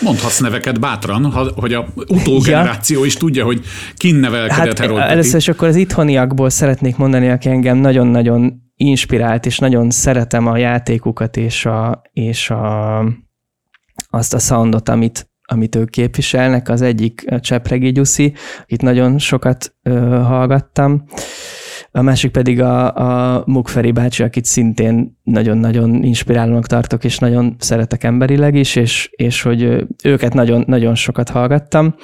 Mondhatsz 0.00 0.38
neveket 0.38 0.80
bátran, 0.80 1.32
hogy 1.56 1.72
a 1.72 1.86
utógeneráció 1.94 2.98
ja. 2.98 3.06
is 3.06 3.14
tudja, 3.14 3.44
hogy 3.44 3.60
kin 3.96 4.14
nevelkedett 4.14 4.78
hát, 4.78 5.10
Először 5.10 5.36
is 5.36 5.48
akkor 5.48 5.68
az 5.68 5.76
itthoniakból 5.76 6.50
szeretnék 6.50 6.96
mondani, 6.96 7.28
aki 7.28 7.48
engem 7.48 7.76
nagyon-nagyon 7.76 8.67
inspirált, 8.78 9.46
és 9.46 9.58
nagyon 9.58 9.90
szeretem 9.90 10.46
a 10.46 10.56
játékukat 10.56 11.36
és, 11.36 11.66
a, 11.66 12.02
és 12.12 12.50
a, 12.50 12.98
azt 14.10 14.34
a 14.34 14.38
soundot, 14.38 14.88
amit, 14.88 15.30
amit 15.44 15.74
ők 15.74 15.90
képviselnek. 15.90 16.68
Az 16.68 16.82
egyik 16.82 17.24
Csepregi 17.40 17.92
Gyuszi, 17.92 18.34
akit 18.62 18.82
nagyon 18.82 19.18
sokat 19.18 19.74
ö, 19.82 20.20
hallgattam, 20.22 21.04
a 21.90 22.02
másik 22.02 22.30
pedig 22.30 22.60
a, 22.60 22.94
a 22.94 23.42
Mukferi 23.46 23.92
bácsi, 23.92 24.22
akit 24.22 24.44
szintén 24.44 25.18
nagyon-nagyon 25.22 26.02
inspirálónak 26.02 26.66
tartok, 26.66 27.04
és 27.04 27.18
nagyon 27.18 27.56
szeretek 27.58 28.04
emberileg 28.04 28.54
is, 28.54 28.76
és, 28.76 29.10
és 29.16 29.42
hogy 29.42 29.86
őket 30.04 30.34
nagyon, 30.34 30.64
nagyon 30.66 30.94
sokat 30.94 31.28
hallgattam. 31.28 31.94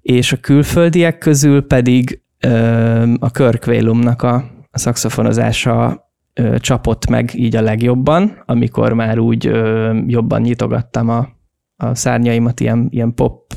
És 0.00 0.32
a 0.32 0.36
külföldiek 0.36 1.18
közül 1.18 1.66
pedig 1.66 2.22
ö, 2.40 3.12
a 3.18 3.30
Kirk 3.30 3.64
Whalumnak 3.66 4.22
a, 4.22 4.34
a 4.70 4.78
szakszofonozása 4.78 6.07
ö, 6.38 6.58
csapott 6.58 7.08
meg 7.08 7.30
így 7.34 7.56
a 7.56 7.62
legjobban, 7.62 8.42
amikor 8.46 8.92
már 8.92 9.18
úgy 9.18 9.46
ö, 9.46 9.94
jobban 10.06 10.40
nyitogattam 10.40 11.08
a, 11.08 11.28
a 11.76 11.94
szárnyaimat 11.94 12.60
ilyen, 12.60 12.86
ilyen 12.90 13.14
pop 13.14 13.52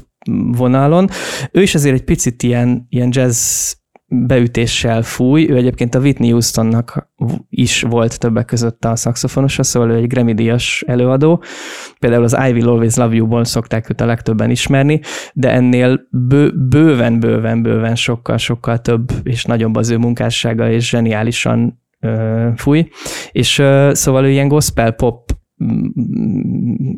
vonalon. 0.52 1.10
Ő 1.52 1.62
is 1.62 1.76
azért 1.76 1.96
egy 1.96 2.04
picit 2.04 2.44
ilyen, 2.44 2.86
ilyen 2.90 3.10
jazz 3.12 3.74
beütéssel 4.14 5.02
fúj. 5.02 5.50
Ő 5.50 5.56
egyébként 5.56 5.96
a 5.96 6.00
Whitney 6.00 6.30
Houstonnak 6.30 7.10
is 7.50 7.82
volt 7.82 8.20
többek 8.20 8.46
között 8.46 8.86
a 8.86 8.96
szakszofonosa, 8.96 9.64
szóval 9.64 9.90
ő 9.90 9.96
egy 9.96 10.08
Grammy 10.08 10.34
díjas 10.34 10.84
előadó. 10.88 11.44
Például 12.00 12.24
az 12.24 12.38
I 12.48 12.52
Will 12.52 12.68
Always 12.68 12.96
Love 12.96 13.16
You-ból 13.16 13.44
szokták 13.44 13.90
őt 13.90 14.02
a 14.02 14.06
legtöbben 14.06 14.50
ismerni, 14.50 15.00
de 15.34 15.52
ennél 15.52 16.02
bő, 16.10 16.52
bőven, 16.70 17.20
bőven, 17.20 17.62
bőven 17.62 17.96
sokkal, 17.96 18.38
sokkal 18.38 18.80
több 18.80 19.12
és 19.24 19.46
nagyobb 19.46 19.76
az 19.76 19.90
ő 19.90 19.98
munkássága, 19.98 20.72
és 20.72 20.90
zseniálisan 20.90 21.81
fúj. 22.56 22.90
És 23.32 23.62
szóval 23.92 24.26
ő 24.26 24.30
ilyen 24.30 24.48
gospel 24.48 24.92
pop 24.92 25.32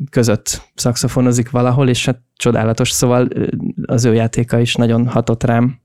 között 0.09 0.71
szakszofonozik 0.75 1.49
valahol, 1.49 1.89
és 1.89 2.05
hát 2.05 2.21
csodálatos, 2.35 2.91
szóval 2.91 3.27
az 3.85 4.05
ő 4.05 4.13
játéka 4.13 4.59
is 4.59 4.75
nagyon 4.75 5.07
hatott 5.07 5.43
rám. 5.43 5.81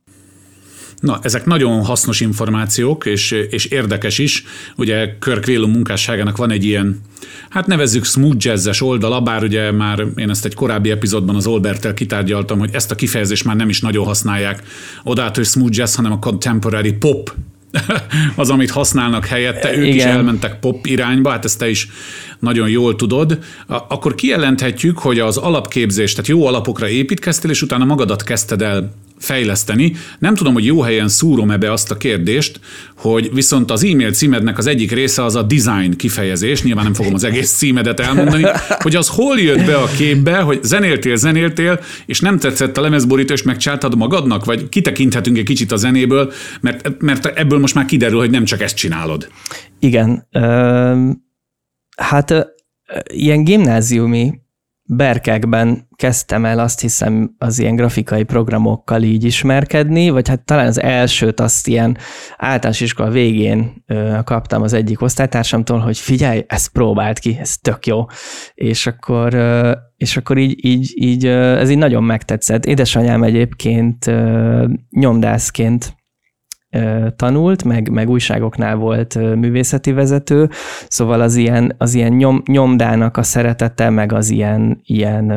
Na, 1.00 1.18
ezek 1.22 1.44
nagyon 1.44 1.84
hasznos 1.84 2.20
információk, 2.20 3.06
és, 3.06 3.30
és 3.30 3.64
érdekes 3.64 4.18
is. 4.18 4.44
Ugye 4.76 5.16
Kirk 5.18 5.44
Whalum 5.46 5.70
munkásságának 5.70 6.36
van 6.36 6.50
egy 6.50 6.64
ilyen, 6.64 7.00
hát 7.48 7.66
nevezzük 7.66 8.04
smooth 8.04 8.44
jazzes 8.44 8.82
oldala, 8.82 9.20
bár 9.20 9.42
ugye 9.42 9.72
már 9.72 10.06
én 10.16 10.30
ezt 10.30 10.44
egy 10.44 10.54
korábbi 10.54 10.90
epizódban 10.90 11.36
az 11.36 11.46
Olbertel 11.46 11.94
kitárgyaltam, 11.94 12.58
hogy 12.58 12.70
ezt 12.72 12.90
a 12.90 12.94
kifejezést 12.94 13.44
már 13.44 13.56
nem 13.56 13.68
is 13.68 13.80
nagyon 13.80 14.04
használják 14.04 14.62
odát, 15.04 15.36
hogy 15.36 15.44
smooth 15.44 15.76
jazz, 15.76 15.94
hanem 15.94 16.12
a 16.12 16.18
contemporary 16.18 16.92
pop 16.92 17.34
az, 18.36 18.50
amit 18.50 18.70
használnak 18.70 19.26
helyette, 19.26 19.76
ők 19.76 19.86
Igen. 19.86 19.96
is 19.96 20.02
elmentek 20.02 20.58
pop 20.58 20.86
irányba, 20.86 21.30
hát 21.30 21.44
ezt 21.44 21.58
te 21.58 21.68
is 21.68 21.88
nagyon 22.38 22.68
jól 22.68 22.96
tudod, 22.96 23.38
akkor 23.66 24.14
kijelenthetjük, 24.14 24.98
hogy 24.98 25.18
az 25.18 25.36
alapképzés, 25.36 26.12
tehát 26.12 26.26
jó 26.26 26.46
alapokra 26.46 26.88
építkeztél, 26.88 27.50
és 27.50 27.62
utána 27.62 27.84
magadat 27.84 28.22
kezdted 28.22 28.62
el 28.62 28.92
fejleszteni. 29.18 29.92
Nem 30.18 30.34
tudom, 30.34 30.52
hogy 30.52 30.64
jó 30.64 30.80
helyen 30.80 31.08
szúrom 31.08 31.50
ebbe 31.50 31.72
azt 31.72 31.90
a 31.90 31.96
kérdést, 31.96 32.60
hogy 32.96 33.30
viszont 33.34 33.70
az 33.70 33.84
e-mail 33.84 34.12
címednek 34.12 34.58
az 34.58 34.66
egyik 34.66 34.92
része 34.92 35.24
az 35.24 35.34
a 35.34 35.42
design 35.42 35.96
kifejezés, 35.96 36.62
nyilván 36.62 36.84
nem 36.84 36.94
fogom 36.94 37.14
az 37.14 37.24
egész 37.24 37.56
címedet 37.56 38.00
elmondani, 38.00 38.44
hogy 38.82 38.96
az 38.96 39.08
hol 39.08 39.38
jött 39.38 39.64
be 39.64 39.76
a 39.76 39.86
képbe, 39.96 40.38
hogy 40.38 40.62
zenéltél, 40.62 41.16
zenéltél, 41.16 41.80
és 42.06 42.20
nem 42.20 42.38
tetszett 42.38 42.76
a 42.76 42.80
lemezborító, 42.80 43.32
és 43.32 43.42
megcsináltad 43.42 43.96
magadnak, 43.96 44.44
vagy 44.44 44.68
kitekinthetünk 44.68 45.38
egy 45.38 45.44
kicsit 45.44 45.72
a 45.72 45.76
zenéből, 45.76 46.32
mert, 46.60 47.00
mert 47.02 47.26
ebből 47.26 47.58
most 47.58 47.74
már 47.74 47.84
kiderül, 47.84 48.18
hogy 48.18 48.30
nem 48.30 48.44
csak 48.44 48.60
ezt 48.60 48.76
csinálod. 48.76 49.28
Igen. 49.78 50.26
Ö, 50.30 51.10
hát 51.96 52.46
ilyen 53.12 53.44
gimnáziumi 53.44 54.32
berkekben 54.90 55.88
kezdtem 55.96 56.44
el 56.44 56.58
azt 56.58 56.80
hiszem 56.80 57.34
az 57.38 57.58
ilyen 57.58 57.76
grafikai 57.76 58.22
programokkal 58.22 59.02
így 59.02 59.24
ismerkedni, 59.24 60.10
vagy 60.10 60.28
hát 60.28 60.44
talán 60.44 60.66
az 60.66 60.80
elsőt 60.80 61.40
azt 61.40 61.66
ilyen 61.66 61.96
általános 62.36 62.80
iskola 62.80 63.10
végén 63.10 63.82
ö, 63.86 64.18
kaptam 64.24 64.62
az 64.62 64.72
egyik 64.72 65.02
osztálytársamtól, 65.02 65.78
hogy 65.78 65.98
figyelj, 65.98 66.44
ezt 66.46 66.72
próbált 66.72 67.18
ki, 67.18 67.36
ez 67.40 67.56
tök 67.56 67.86
jó. 67.86 68.04
És 68.54 68.86
akkor, 68.86 69.34
ö, 69.34 69.72
és 69.96 70.16
akkor 70.16 70.38
így, 70.38 70.64
így, 70.64 70.92
így 70.94 71.24
ö, 71.26 71.58
ez 71.58 71.70
így 71.70 71.78
nagyon 71.78 72.04
megtetszett. 72.04 72.64
Édesanyám 72.64 73.22
egyébként 73.22 74.06
ö, 74.06 74.66
nyomdászként 74.90 75.96
tanult, 77.16 77.64
meg, 77.64 77.90
meg 77.90 78.08
újságoknál 78.08 78.76
volt 78.76 79.14
művészeti 79.14 79.92
vezető, 79.92 80.48
szóval 80.88 81.20
az 81.20 81.36
ilyen, 81.36 81.74
az 81.78 81.94
ilyen 81.94 82.12
nyom, 82.12 82.42
nyomdának 82.46 83.16
a 83.16 83.22
szeretete, 83.22 83.90
meg 83.90 84.12
az 84.12 84.30
ilyen, 84.30 84.80
ilyen 84.82 85.30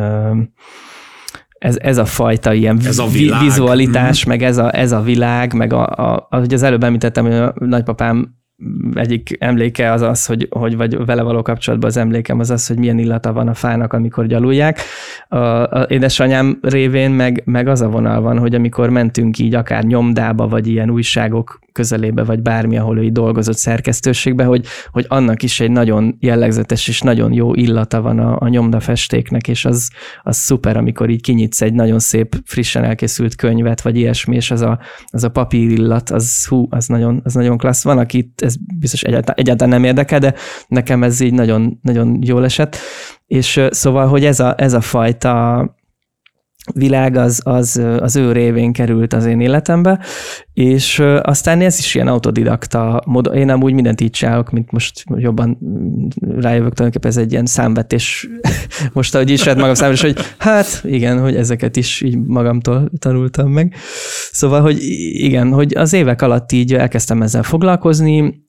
ez, 1.61 1.77
ez 1.81 1.97
a 1.97 2.05
fajta 2.05 2.53
ilyen 2.53 2.79
ez 2.85 2.99
a 2.99 3.07
vizualitás, 3.41 4.25
mm. 4.25 4.29
meg 4.29 4.43
ez 4.43 4.57
a, 4.57 4.77
ez 4.77 4.91
a 4.91 5.01
világ, 5.01 5.53
meg 5.53 5.73
a, 5.73 5.87
a, 5.87 6.27
ahogy 6.29 6.53
az 6.53 6.63
előbb 6.63 6.83
említettem, 6.83 7.25
hogy 7.25 7.33
a 7.33 7.53
nagypapám 7.55 8.35
egyik 8.93 9.35
emléke 9.39 9.91
az 9.91 10.01
az, 10.01 10.25
hogy, 10.25 10.47
hogy 10.49 10.77
vagy 10.77 11.05
vele 11.05 11.21
való 11.21 11.41
kapcsolatban 11.41 11.89
az 11.89 11.97
emlékem 11.97 12.39
az 12.39 12.49
az, 12.49 12.67
hogy 12.67 12.77
milyen 12.77 12.99
illata 12.99 13.33
van 13.33 13.47
a 13.47 13.53
fának, 13.53 13.93
amikor 13.93 14.25
gyalulják. 14.25 14.79
A, 15.27 15.37
a 15.37 15.85
édesanyám 15.89 16.59
révén 16.61 17.11
meg, 17.11 17.41
meg 17.45 17.67
az 17.67 17.81
a 17.81 17.89
vonal 17.89 18.21
van, 18.21 18.37
hogy 18.39 18.55
amikor 18.55 18.89
mentünk 18.89 19.37
így 19.37 19.55
akár 19.55 19.83
nyomdába, 19.83 20.47
vagy 20.47 20.67
ilyen 20.67 20.89
újságok 20.89 21.59
közelébe, 21.71 22.23
vagy 22.23 22.41
bármi, 22.41 22.77
ahol 22.77 22.97
ő 22.97 23.09
dolgozott 23.09 23.57
szerkesztőségbe, 23.57 24.43
hogy, 24.43 24.65
hogy 24.91 25.05
annak 25.07 25.43
is 25.43 25.59
egy 25.59 25.71
nagyon 25.71 26.17
jellegzetes 26.19 26.87
és 26.87 27.01
nagyon 27.01 27.33
jó 27.33 27.53
illata 27.53 28.01
van 28.01 28.19
a, 28.19 28.35
a 28.39 28.47
nyomdafestéknek, 28.47 29.47
és 29.47 29.65
az, 29.65 29.89
az 30.23 30.37
szuper, 30.37 30.77
amikor 30.77 31.09
így 31.09 31.21
kinyitsz 31.21 31.61
egy 31.61 31.73
nagyon 31.73 31.99
szép, 31.99 32.35
frissen 32.45 32.83
elkészült 32.83 33.35
könyvet, 33.35 33.81
vagy 33.81 33.97
ilyesmi, 33.97 34.35
és 34.35 34.51
az 34.51 34.61
a, 34.61 34.79
az 35.05 35.23
a 35.23 35.29
papír 35.29 35.71
illat, 35.71 36.09
az 36.09 36.47
hú, 36.47 36.67
az 36.69 36.87
nagyon, 36.87 37.21
az 37.23 37.33
nagyon 37.33 37.57
klassz. 37.57 37.83
Van, 37.83 37.97
akit 37.97 38.41
ez 38.41 38.55
biztos 38.79 39.01
egyáltalán, 39.01 39.39
egyáltalán 39.39 39.73
nem 39.73 39.83
érdekel, 39.83 40.19
de 40.19 40.33
nekem 40.67 41.03
ez 41.03 41.19
így 41.19 41.33
nagyon, 41.33 41.79
nagyon 41.81 42.19
jól 42.21 42.43
esett. 42.43 42.77
És 43.27 43.61
szóval, 43.69 44.07
hogy 44.07 44.25
ez 44.25 44.39
a, 44.39 44.53
ez 44.57 44.73
a 44.73 44.81
fajta 44.81 45.59
világ 46.73 47.15
az, 47.15 47.41
az, 47.43 47.81
az 47.99 48.15
ő 48.15 48.31
révén 48.31 48.73
került 48.73 49.13
az 49.13 49.25
én 49.25 49.39
életembe, 49.39 49.99
és 50.53 50.99
aztán 51.21 51.61
ez 51.61 51.79
is 51.79 51.95
ilyen 51.95 52.07
autodidakta 52.07 53.03
mód. 53.05 53.31
Én 53.35 53.49
amúgy 53.49 53.73
mindent 53.73 54.01
így 54.01 54.09
csinálok, 54.09 54.51
mint 54.51 54.71
most 54.71 55.03
jobban 55.15 55.57
rájövök, 56.19 56.73
tulajdonképpen 56.73 57.11
ez 57.11 57.17
egy 57.17 57.31
ilyen 57.31 57.45
számvetés 57.45 58.29
most, 58.93 59.15
ahogy 59.15 59.29
ismert 59.29 59.57
magam 59.57 59.73
számára, 59.73 59.93
és 59.93 60.01
hogy 60.01 60.17
hát 60.37 60.81
igen, 60.83 61.19
hogy 61.21 61.35
ezeket 61.35 61.75
is 61.75 62.01
így 62.01 62.17
magamtól 62.17 62.89
tanultam 62.99 63.51
meg. 63.51 63.75
Szóval, 64.31 64.61
hogy 64.61 64.77
igen, 65.11 65.53
hogy 65.53 65.75
az 65.77 65.93
évek 65.93 66.21
alatt 66.21 66.51
így 66.51 66.73
elkezdtem 66.73 67.21
ezzel 67.21 67.43
foglalkozni, 67.43 68.43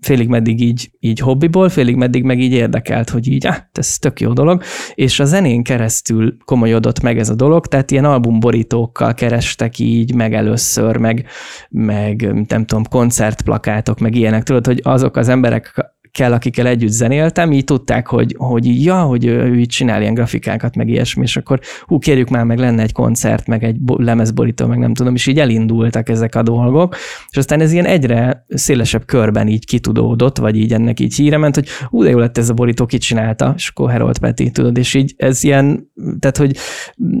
félig 0.00 0.28
meddig 0.28 0.60
így, 0.60 0.90
így 1.00 1.18
hobbiból, 1.18 1.68
félig 1.68 1.96
meddig 1.96 2.24
meg 2.24 2.40
így 2.40 2.52
érdekelt, 2.52 3.10
hogy 3.10 3.28
így, 3.28 3.46
ah, 3.46 3.56
ez 3.72 3.98
tök 3.98 4.20
jó 4.20 4.32
dolog, 4.32 4.62
és 4.94 5.20
a 5.20 5.24
zenén 5.24 5.62
keresztül 5.62 6.36
komolyodott 6.44 7.00
meg 7.00 7.18
ez 7.18 7.28
a 7.28 7.34
dolog, 7.34 7.66
tehát 7.66 7.90
ilyen 7.90 8.04
albumborítókkal 8.04 9.14
kerestek 9.14 9.78
így 9.78 10.14
meg 10.14 10.34
először, 10.34 10.96
meg, 10.96 11.26
meg 11.68 12.46
nem 12.48 12.64
tudom, 12.64 12.84
koncertplakátok, 12.84 13.98
meg 13.98 14.14
ilyenek, 14.14 14.42
tudod, 14.42 14.66
hogy 14.66 14.80
azok 14.82 15.16
az 15.16 15.28
emberek, 15.28 15.92
kell, 16.12 16.32
akikkel 16.32 16.66
együtt 16.66 16.90
zenéltem, 16.90 17.52
így 17.52 17.64
tudták, 17.64 18.06
hogy, 18.06 18.34
hogy 18.38 18.84
ja, 18.84 19.02
hogy 19.02 19.24
ő, 19.24 19.42
ő 19.42 19.58
így 19.58 19.68
csinál 19.68 20.00
ilyen 20.00 20.14
grafikákat, 20.14 20.76
meg 20.76 20.88
ilyesmi, 20.88 21.22
és 21.22 21.36
akkor 21.36 21.60
hú, 21.82 21.98
kérjük 21.98 22.28
már, 22.28 22.44
meg 22.44 22.58
lenne 22.58 22.82
egy 22.82 22.92
koncert, 22.92 23.46
meg 23.46 23.64
egy 23.64 23.76
lemezborító, 23.86 24.66
meg 24.66 24.78
nem 24.78 24.94
tudom, 24.94 25.14
és 25.14 25.26
így 25.26 25.38
elindultak 25.38 26.08
ezek 26.08 26.34
a 26.34 26.42
dolgok, 26.42 26.96
és 27.30 27.36
aztán 27.36 27.60
ez 27.60 27.72
ilyen 27.72 27.84
egyre 27.84 28.44
szélesebb 28.48 29.04
körben 29.04 29.48
így 29.48 29.64
kitudódott, 29.64 30.38
vagy 30.38 30.56
így 30.56 30.72
ennek 30.72 31.00
így 31.00 31.14
híre 31.14 31.36
ment, 31.36 31.54
hogy 31.54 31.68
hú, 31.88 32.02
de 32.02 32.10
jó 32.10 32.18
lett 32.18 32.38
ez 32.38 32.48
a 32.48 32.54
borító, 32.54 32.86
ki 32.86 32.98
csinálta, 32.98 33.52
és 33.56 33.68
akkor 33.68 33.90
Herold 33.90 34.18
Peti, 34.18 34.50
tudod, 34.50 34.76
és 34.76 34.94
így 34.94 35.14
ez 35.16 35.44
ilyen, 35.44 35.90
tehát 36.18 36.36
hogy, 36.36 36.56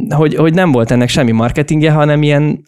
hogy, 0.08 0.34
hogy 0.34 0.54
nem 0.54 0.72
volt 0.72 0.90
ennek 0.90 1.08
semmi 1.08 1.32
marketingje, 1.32 1.90
hanem 1.90 2.22
ilyen 2.22 2.64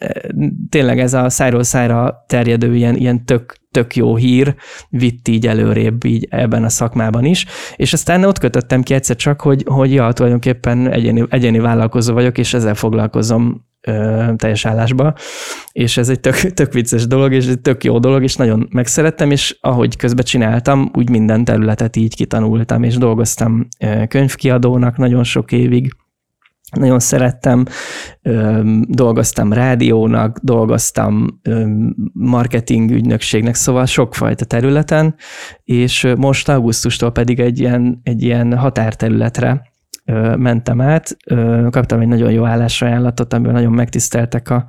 tényleg 0.69 0.99
ez 0.99 1.13
a 1.13 1.29
szájról 1.29 1.63
szájra 1.63 2.23
terjedő 2.27 2.75
ilyen, 2.75 2.95
ilyen 2.95 3.25
tök, 3.25 3.61
tök 3.73 3.95
jó 3.95 4.15
hír, 4.15 4.55
vitt 4.89 5.27
így 5.27 5.47
előrébb 5.47 6.03
így 6.03 6.27
ebben 6.29 6.63
a 6.63 6.69
szakmában 6.69 7.25
is, 7.25 7.45
és 7.75 7.93
aztán 7.93 8.23
ott 8.23 8.39
kötöttem 8.39 8.81
ki 8.81 8.93
egyszer 8.93 9.15
csak, 9.15 9.41
hogy, 9.41 9.63
hogy 9.65 9.93
ja, 9.93 10.11
tulajdonképpen 10.11 10.91
egyéni, 10.91 11.23
egyéni 11.29 11.59
vállalkozó 11.59 12.13
vagyok, 12.13 12.37
és 12.37 12.53
ezzel 12.53 12.75
foglalkozom 12.75 13.65
ö, 13.81 14.25
teljes 14.35 14.65
állásba, 14.65 15.13
és 15.71 15.97
ez 15.97 16.09
egy 16.09 16.19
tök, 16.19 16.35
tök 16.59 16.73
vicces 16.73 17.07
dolog, 17.07 17.33
és 17.33 17.47
egy 17.47 17.61
tök 17.61 17.83
jó 17.83 17.99
dolog, 17.99 18.23
és 18.23 18.35
nagyon 18.35 18.67
megszerettem, 18.71 19.31
és 19.31 19.57
ahogy 19.61 19.95
közben 19.97 20.25
csináltam, 20.25 20.91
úgy 20.93 21.09
minden 21.09 21.43
területet 21.43 21.95
így 21.95 22.15
kitanultam, 22.15 22.83
és 22.83 22.97
dolgoztam 22.97 23.67
könyvkiadónak 24.07 24.97
nagyon 24.97 25.23
sok 25.23 25.51
évig, 25.51 25.91
nagyon 26.75 26.99
szerettem, 26.99 27.65
dolgoztam 28.81 29.53
rádiónak, 29.53 30.37
dolgoztam 30.41 31.41
marketing 32.13 32.91
ügynökségnek, 32.91 33.55
szóval 33.55 33.85
sokfajta 33.85 34.45
területen, 34.45 35.15
és 35.63 36.13
most 36.17 36.49
augusztustól 36.49 37.11
pedig 37.11 37.39
egy 37.39 37.59
ilyen, 37.59 37.99
egy 38.03 38.23
ilyen 38.23 38.57
határterületre 38.57 39.71
mentem 40.35 40.81
át, 40.81 41.17
kaptam 41.69 41.99
egy 41.99 42.07
nagyon 42.07 42.31
jó 42.31 42.45
állásajánlatot, 42.45 43.33
amiben 43.33 43.53
nagyon 43.53 43.73
megtiszteltek 43.73 44.49
a, 44.49 44.65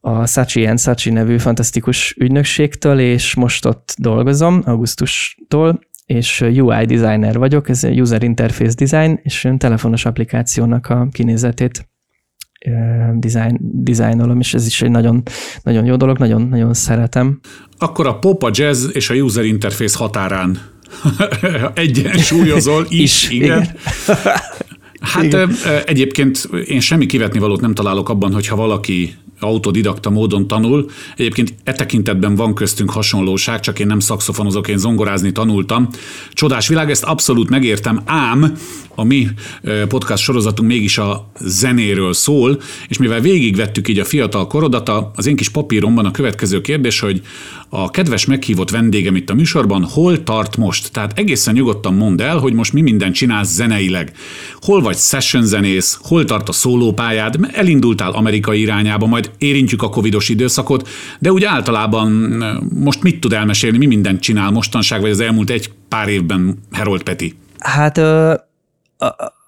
a 0.00 0.26
Sachi 0.26 0.66
and 0.66 0.80
Sachi 0.80 1.10
nevű 1.10 1.38
fantasztikus 1.38 2.16
ügynökségtől, 2.18 2.98
és 2.98 3.34
most 3.34 3.66
ott 3.66 3.94
dolgozom 3.98 4.62
augusztustól, 4.64 5.80
és 6.04 6.40
UI 6.40 6.84
designer 6.84 7.38
vagyok, 7.38 7.68
ez 7.68 7.84
User 7.84 8.22
Interface 8.22 8.74
Design, 8.84 9.20
és 9.22 9.48
telefonos 9.58 10.04
applikációnak 10.04 10.88
a 10.88 11.08
kinézetét 11.12 11.88
design, 13.14 13.58
dizájnolom, 13.60 14.40
és 14.40 14.54
ez 14.54 14.66
is 14.66 14.82
egy 14.82 14.90
nagyon, 14.90 15.22
nagyon 15.62 15.84
jó 15.84 15.96
dolog, 15.96 16.18
nagyon, 16.18 16.48
nagyon 16.48 16.74
szeretem. 16.74 17.40
Akkor 17.78 18.06
a 18.06 18.18
pop, 18.18 18.42
a 18.42 18.50
jazz 18.52 18.86
és 18.92 19.10
a 19.10 19.14
user 19.14 19.44
interface 19.44 19.98
határán 19.98 20.58
egyensúlyozol 21.74 22.86
is, 22.88 23.00
is 23.00 23.30
igen. 23.30 23.46
igen. 23.46 23.76
Hát 25.00 25.24
igen. 25.24 25.50
egyébként 25.86 26.48
én 26.66 26.80
semmi 26.80 27.06
kivetni 27.06 27.38
valót 27.38 27.60
nem 27.60 27.74
találok 27.74 28.08
abban, 28.08 28.32
hogyha 28.32 28.56
valaki 28.56 29.14
autodidakta 29.44 30.10
módon 30.10 30.46
tanul. 30.46 30.90
Egyébként 31.16 31.54
e 31.64 31.72
tekintetben 31.72 32.34
van 32.34 32.54
köztünk 32.54 32.90
hasonlóság, 32.90 33.60
csak 33.60 33.78
én 33.78 33.86
nem 33.86 34.00
szakszofonozok, 34.00 34.68
én 34.68 34.78
zongorázni 34.78 35.32
tanultam. 35.32 35.88
Csodás 36.32 36.68
világ, 36.68 36.90
ezt 36.90 37.04
abszolút 37.04 37.50
megértem, 37.50 38.00
ám 38.04 38.56
a 38.94 39.04
mi 39.04 39.28
podcast 39.88 40.22
sorozatunk 40.22 40.68
mégis 40.68 40.98
a 40.98 41.30
zenéről 41.40 42.12
szól, 42.12 42.60
és 42.88 42.98
mivel 42.98 43.20
végigvettük 43.20 43.88
így 43.88 43.98
a 43.98 44.04
fiatal 44.04 44.46
korodat, 44.46 44.90
az 45.14 45.26
én 45.26 45.36
kis 45.36 45.48
papíromban 45.48 46.04
a 46.04 46.10
következő 46.10 46.60
kérdés, 46.60 47.00
hogy 47.00 47.22
a 47.68 47.90
kedves 47.90 48.26
meghívott 48.26 48.70
vendégem 48.70 49.16
itt 49.16 49.30
a 49.30 49.34
műsorban 49.34 49.84
hol 49.84 50.22
tart 50.22 50.56
most? 50.56 50.92
Tehát 50.92 51.18
egészen 51.18 51.54
nyugodtan 51.54 51.94
mondd 51.94 52.22
el, 52.22 52.38
hogy 52.38 52.52
most 52.52 52.72
mi 52.72 52.80
mindent 52.80 53.14
csinálsz 53.14 53.52
zeneileg. 53.52 54.12
Hol 54.60 54.80
vagy 54.80 54.96
session 54.96 55.44
zenész, 55.44 55.98
hol 56.02 56.24
tart 56.24 56.48
a 56.48 56.52
szólópályád, 56.52 57.36
elindultál 57.52 58.10
Amerika 58.10 58.54
irányába, 58.54 59.06
majd 59.06 59.30
érintjük 59.38 59.82
a 59.82 59.88
covidos 59.88 60.28
időszakot, 60.28 60.88
de 61.18 61.32
úgy 61.32 61.44
általában 61.44 62.10
most 62.74 63.02
mit 63.02 63.20
tud 63.20 63.32
elmesélni, 63.32 63.78
mi 63.78 63.86
mindent 63.86 64.20
csinál 64.20 64.50
mostanság, 64.50 65.00
vagy 65.00 65.10
az 65.10 65.20
elmúlt 65.20 65.50
egy 65.50 65.70
pár 65.88 66.08
évben 66.08 66.58
Herold 66.72 67.02
Peti? 67.02 67.34
Hát 67.58 68.00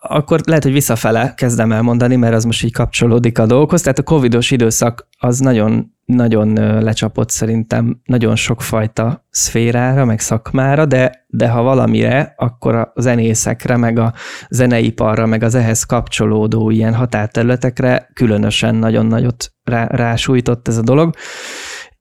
akkor 0.00 0.41
lehet, 0.45 0.62
hogy 0.62 0.73
visszafele 0.73 1.35
kezdem 1.37 1.73
el 1.73 1.83
mondani, 1.83 2.17
mert 2.17 2.35
az 2.35 2.45
most 2.45 2.65
így 2.65 2.73
kapcsolódik 2.73 3.38
a 3.38 3.47
dolgokhoz. 3.47 3.83
Tehát 3.83 3.99
a 3.99 4.03
covidos 4.03 4.50
időszak 4.50 5.09
az 5.19 5.38
nagyon, 5.38 5.93
nagyon 6.05 6.53
lecsapott 6.83 7.31
szerintem 7.31 8.00
nagyon 8.05 8.37
sokfajta 8.37 9.26
szférára, 9.31 10.05
meg 10.05 10.21
szakmára, 10.21 10.85
de, 10.85 11.26
de 11.26 11.49
ha 11.49 11.62
valamire, 11.62 12.35
akkor 12.37 12.75
a 12.75 12.93
zenészekre, 12.97 13.76
meg 13.76 13.99
a 13.99 14.12
zeneiparra, 14.49 15.26
meg 15.26 15.43
az 15.43 15.55
ehhez 15.55 15.85
kapcsolódó 15.85 16.71
ilyen 16.71 16.95
határterületekre 16.95 18.11
különösen 18.15 18.75
nagyon 18.75 19.07
nagyot 19.07 19.53
rá, 19.65 19.87
rásújtott 19.87 20.69
ez 20.69 20.76
a 20.76 20.83
dolog. 20.83 21.15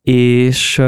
És 0.02 0.82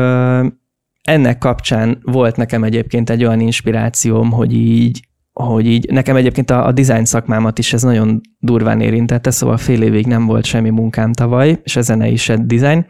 ennek 1.02 1.38
kapcsán 1.38 2.00
volt 2.02 2.36
nekem 2.36 2.64
egyébként 2.64 3.10
egy 3.10 3.24
olyan 3.24 3.40
inspirációm, 3.40 4.32
hogy 4.32 4.54
így 4.54 5.07
hogy 5.44 5.66
így 5.66 5.92
nekem 5.92 6.16
egyébként 6.16 6.50
a, 6.50 6.66
a 6.66 6.72
design 6.72 7.04
szakmámat 7.04 7.60
is 7.60 7.74
ez 7.74 7.82
nagyon 7.82 8.22
durván 8.40 8.82
érintette, 8.82 9.32
szóval 9.32 9.58
fél 9.58 9.82
évig 9.82 10.06
nem 10.06 10.26
volt 10.26 10.46
semmi 10.46 10.70
munkám 10.70 11.14
tavaly, 11.14 11.60
és 11.64 11.76
ezen 11.76 12.04
is 12.04 12.30
egy 12.30 12.46
design, 12.46 12.86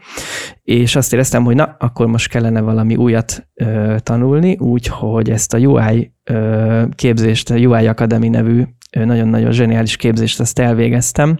és 0.62 0.96
azt 0.96 1.12
éreztem, 1.12 1.44
hogy 1.44 1.54
na, 1.54 1.76
akkor 1.78 2.06
most 2.06 2.28
kellene 2.28 2.60
valami 2.60 2.96
újat 2.96 3.48
ö, 3.54 3.96
tanulni, 4.02 4.56
úgyhogy 4.56 5.30
ezt 5.30 5.54
a 5.54 5.58
UI 5.58 6.12
ö, 6.24 6.84
képzést, 6.94 7.50
a 7.50 7.54
UI 7.54 7.86
Academy 7.86 8.28
nevű 8.28 8.62
nagyon-nagyon 8.90 9.52
zseniális 9.52 9.96
képzést 9.96 10.40
ezt 10.40 10.58
elvégeztem 10.58 11.38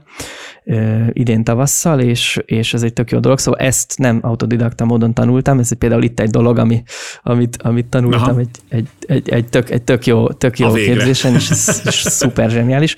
idén 1.13 1.45
tavasszal, 1.45 2.01
és, 2.01 2.41
és 2.45 2.75
ez 2.75 2.83
egy 2.83 2.93
tök 2.93 3.11
jó 3.11 3.19
dolog. 3.19 3.39
Szóval 3.39 3.61
ezt 3.61 3.99
nem 3.99 4.19
autodidakta 4.23 4.85
módon 4.85 5.15
tanultam, 5.15 5.59
ez 5.59 5.79
például 5.79 6.03
itt 6.03 6.21
egy 6.21 6.31
dolog, 6.31 6.59
ami, 6.59 6.83
amit, 7.23 7.63
amit 7.63 7.87
tanultam 7.87 8.39
egy, 8.39 8.49
egy, 8.69 8.89
egy, 9.01 9.29
egy, 9.29 9.49
tök, 9.49 9.71
egy 9.71 9.83
tök 9.83 10.07
jó, 10.07 10.29
tök 10.29 10.59
jó 10.59 10.73
képzésen, 10.73 11.35
és 11.35 11.51
és 11.85 11.95
szuper 11.95 12.51
zseniális. 12.51 12.97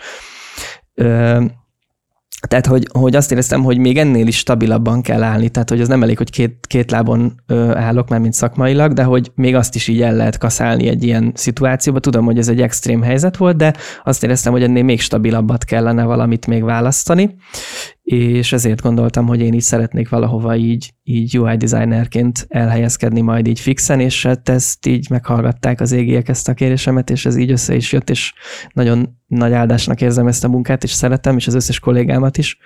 Tehát, 2.49 2.66
hogy, 2.66 2.88
hogy 2.92 3.16
azt 3.16 3.32
éreztem, 3.32 3.62
hogy 3.62 3.78
még 3.78 3.99
ennél 3.99 4.26
is 4.26 4.37
stabilabban 4.37 5.02
kell 5.02 5.23
állni, 5.23 5.49
tehát, 5.49 5.68
hogy 5.68 5.80
az 5.80 5.88
nem 5.88 6.02
elég, 6.02 6.16
hogy 6.16 6.30
két, 6.30 6.66
két 6.66 6.90
lábon 6.90 7.40
ö, 7.47 7.75
állok 7.75 8.09
már, 8.09 8.20
mint 8.20 8.32
szakmailag, 8.32 8.92
de 8.92 9.02
hogy 9.02 9.32
még 9.35 9.54
azt 9.54 9.75
is 9.75 9.88
így 9.88 10.02
el 10.02 10.14
lehet 10.14 10.38
kaszálni 10.38 10.88
egy 10.88 11.04
ilyen 11.04 11.32
szituációba. 11.35 12.00
Tudom, 12.00 12.25
hogy 12.25 12.38
ez 12.38 12.49
egy 12.49 12.61
extrém 12.61 13.02
helyzet 13.02 13.37
volt, 13.37 13.56
de 13.56 13.75
azt 14.04 14.25
éreztem, 14.25 14.52
hogy 14.52 14.62
ennél 14.62 14.82
még 14.82 15.00
stabilabbat 15.00 15.64
kellene 15.64 16.04
valamit 16.04 16.47
még 16.47 16.64
választani, 16.64 17.37
és 18.12 18.52
ezért 18.52 18.80
gondoltam, 18.80 19.26
hogy 19.26 19.40
én 19.40 19.54
így 19.54 19.60
szeretnék 19.60 20.08
valahova 20.08 20.56
így, 20.56 20.92
így 21.02 21.38
UI 21.38 21.56
designerként 21.56 22.46
elhelyezkedni 22.48 23.20
majd 23.20 23.46
így 23.46 23.60
fixen, 23.60 24.00
és 24.00 24.26
hát 24.26 24.48
ezt 24.48 24.86
így 24.86 25.10
meghallgatták 25.10 25.80
az 25.80 25.92
égiek 25.92 26.28
ezt 26.28 26.48
a 26.48 26.54
kérésemet, 26.54 27.10
és 27.10 27.26
ez 27.26 27.36
így 27.36 27.50
össze 27.50 27.74
is 27.74 27.92
jött, 27.92 28.10
és 28.10 28.32
nagyon 28.72 29.18
nagy 29.26 29.52
áldásnak 29.52 30.00
érzem 30.00 30.26
ezt 30.26 30.44
a 30.44 30.48
munkát, 30.48 30.82
és 30.82 30.90
szeretem, 30.90 31.36
és 31.36 31.46
az 31.46 31.54
összes 31.54 31.78
kollégámat 31.78 32.38
is, 32.38 32.58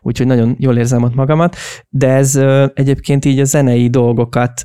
úgyhogy 0.00 0.26
nagyon 0.26 0.56
jól 0.58 0.76
érzem 0.76 1.02
ott 1.02 1.14
magamat, 1.14 1.56
de 1.88 2.08
ez 2.08 2.36
egyébként 2.74 3.24
így 3.24 3.38
a 3.38 3.44
zenei 3.44 3.88
dolgokat 3.88 4.62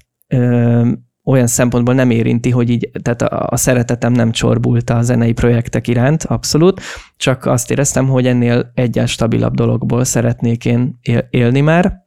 olyan 1.25 1.47
szempontból 1.47 1.93
nem 1.93 2.09
érinti, 2.09 2.49
hogy 2.49 2.69
így, 2.69 2.89
tehát 3.01 3.21
a, 3.21 3.47
a 3.49 3.57
szeretetem 3.57 4.11
nem 4.11 4.31
csorbult 4.31 4.89
a 4.89 5.01
zenei 5.01 5.31
projektek 5.31 5.87
iránt, 5.87 6.23
abszolút, 6.23 6.81
csak 7.17 7.45
azt 7.45 7.71
éreztem, 7.71 8.07
hogy 8.07 8.27
ennél 8.27 8.71
egyen 8.73 9.07
stabilabb 9.07 9.55
dologból 9.55 10.03
szeretnék 10.03 10.65
én 10.65 10.99
élni 11.29 11.61
már. 11.61 12.01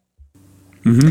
Uh-huh. 0.85 1.11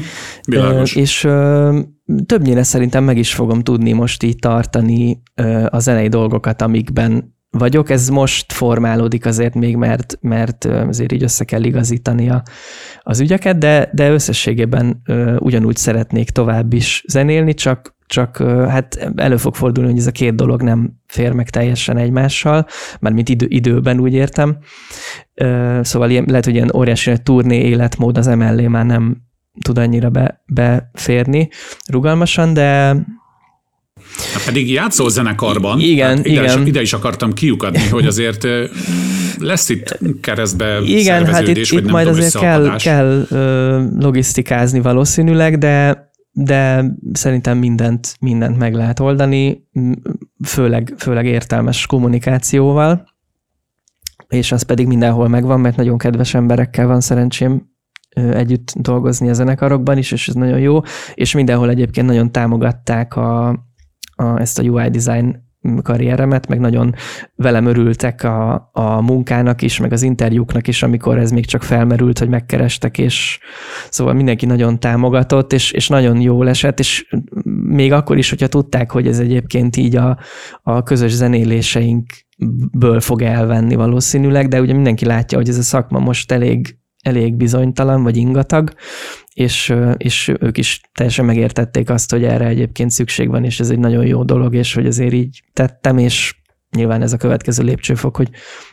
És 0.96 1.24
ö, 1.24 1.80
többnyire 2.26 2.64
szerintem 2.64 3.04
meg 3.04 3.18
is 3.18 3.34
fogom 3.34 3.62
tudni 3.62 3.92
most 3.92 4.24
így 4.24 4.40
tartani 4.40 5.22
ö, 5.36 5.66
a 5.70 5.80
zenei 5.80 6.08
dolgokat, 6.08 6.62
amikben 6.62 7.36
vagyok. 7.50 7.90
Ez 7.90 8.10
most 8.10 8.54
formálódik 8.54 9.26
azért 9.26 9.56
még, 9.56 9.76
mert, 9.76 10.18
mert 10.22 10.66
azért 10.66 11.12
így 11.12 11.24
össze 11.24 11.44
kell 11.44 11.64
igazítani 11.64 12.30
a, 12.30 12.44
az 13.00 13.20
ügyeket, 13.20 13.58
de, 13.58 13.90
de 13.94 14.12
összességében 14.12 15.02
ö, 15.06 15.36
ugyanúgy 15.40 15.76
szeretnék 15.76 16.30
tovább 16.30 16.74
is 16.74 17.04
zenélni, 17.08 17.54
csak 17.54 17.95
csak 18.08 18.38
hát 18.70 19.12
elő 19.16 19.38
fog 19.38 19.56
fordulni, 19.56 19.90
hogy 19.90 20.00
ez 20.00 20.08
a 20.08 20.12
két 20.12 20.36
dolog 20.36 20.62
nem 20.62 21.02
fér 21.08 21.32
meg 21.32 21.50
teljesen 21.50 21.98
egymással, 21.98 22.66
mert 23.00 23.16
mint 23.16 23.30
idő, 23.30 23.46
időben 23.50 24.00
úgy 24.00 24.14
értem. 24.14 24.58
Szóval 25.82 26.10
ilyen, 26.10 26.26
lehet, 26.28 26.46
hogy 26.46 26.54
ilyen 26.54 26.76
óriási 26.76 27.12
egy 27.12 27.22
turné 27.22 27.62
életmód 27.62 28.18
az 28.18 28.28
emellé 28.28 28.68
már 28.68 28.86
nem 28.86 29.18
tud 29.62 29.78
annyira 29.78 30.10
be, 30.10 30.44
beférni 30.46 31.50
rugalmasan, 31.92 32.54
de 32.54 32.98
Hát 34.34 34.46
pedig 34.46 34.72
játszol 34.72 35.10
zenekarban. 35.10 35.80
Igen, 35.80 36.08
hát 36.08 36.26
ide 36.26 36.42
igen. 36.42 36.62
Is, 36.62 36.68
ide 36.68 36.82
is 36.82 36.94
akartam 36.94 37.34
kiukadni, 37.34 37.88
hogy 37.92 38.06
azért 38.06 38.48
lesz 39.38 39.70
itt 39.70 40.00
keresztbe 40.22 40.80
Igen, 40.86 41.26
hát 41.26 41.48
itt, 41.48 41.58
itt 41.58 41.92
majd 41.92 42.08
azért 42.08 42.38
kell, 42.38 42.76
kell 42.78 43.28
logisztikázni 44.00 44.82
valószínűleg, 44.82 45.58
de 45.58 46.06
de 46.38 46.86
szerintem 47.14 47.58
mindent, 47.58 48.16
mindent 48.20 48.58
meg 48.58 48.74
lehet 48.74 49.00
oldani, 49.00 49.68
főleg, 50.46 50.94
főleg 50.98 51.26
értelmes 51.26 51.86
kommunikációval, 51.86 53.08
és 54.28 54.52
az 54.52 54.62
pedig 54.62 54.88
mindenhol 54.88 55.28
megvan, 55.28 55.60
mert 55.60 55.76
nagyon 55.76 55.98
kedves 55.98 56.34
emberekkel 56.34 56.88
van 56.88 57.02
szerencsém 57.02 57.70
együtt 58.16 58.74
dolgozni 58.78 59.30
a 59.30 59.34
zenekarokban 59.34 59.98
is, 59.98 60.12
és 60.12 60.28
ez 60.28 60.34
nagyon 60.34 60.60
jó, 60.60 60.80
és 61.14 61.34
mindenhol 61.34 61.70
egyébként 61.70 62.08
nagyon 62.08 62.32
támogatták 62.32 63.16
a, 63.16 63.48
a, 64.16 64.40
ezt 64.40 64.60
a 64.60 64.64
UI 64.64 64.90
design 64.90 65.45
karrieremet, 65.82 66.48
meg 66.48 66.60
nagyon 66.60 66.94
velem 67.36 67.66
örültek 67.66 68.24
a, 68.24 68.70
a 68.74 69.02
munkának 69.02 69.62
is, 69.62 69.80
meg 69.80 69.92
az 69.92 70.02
interjúknak 70.02 70.68
is, 70.68 70.84
amikor 70.84 71.18
ez 71.18 71.32
még 71.32 71.46
csak 71.46 71.64
felmerült, 71.64 72.20
hogy 72.20 72.30
megkerestek, 72.30 72.98
és 72.98 73.40
szóval 73.90 74.14
mindenki 74.14 74.46
nagyon 74.46 74.80
támogatott, 74.80 75.54
és, 75.54 75.72
és 75.72 75.88
nagyon 75.88 76.22
jól 76.22 76.50
esett, 76.50 76.80
és 76.80 77.08
még 77.64 77.92
akkor 77.92 78.18
is, 78.18 78.30
hogyha 78.30 78.48
tudták, 78.48 78.92
hogy 78.92 79.08
ez 79.08 79.20
egyébként 79.20 79.76
így 79.76 79.96
a, 79.96 80.18
a 80.62 80.84
közös 80.84 81.12
zenéléseinkből 81.12 83.00
fog 83.00 83.22
elvenni 83.22 83.76
valószínűleg, 83.76 84.48
de 84.48 84.62
ugye 84.62 84.74
mindenki 84.74 85.06
látja, 85.06 85.38
hogy 85.38 85.50
ez 85.50 85.58
a 85.58 85.62
szakma 85.62 86.00
most 86.00 86.32
elég 86.32 86.78
elég 87.06 87.36
bizonytalan 87.36 88.04
vagy 88.04 88.18
ingatag, 88.18 88.74
és, 89.36 89.74
és 89.98 90.32
ők 90.40 90.58
is 90.58 90.82
teljesen 90.94 91.26
megértették 91.26 91.90
azt, 91.90 92.12
hogy 92.12 92.24
erre 92.24 92.46
egyébként 92.46 92.92
szükség 92.92 93.30
van, 93.30 93.44
és 93.44 93.60
ez 93.60 93.70
egy 93.70 93.80
nagyon 93.80 94.06
jó 94.06 94.24
dolog, 94.24 94.56
és 94.56 94.74
hogy 94.74 94.86
azért 94.86 95.14
így 95.14 95.44
tettem, 95.54 95.98
és 95.98 96.36
nyilván 96.76 97.02
ez 97.02 97.14
a 97.14 97.18
következő 97.18 97.64
lépcsőfok, 97.64 98.16
hogy, 98.16 98.30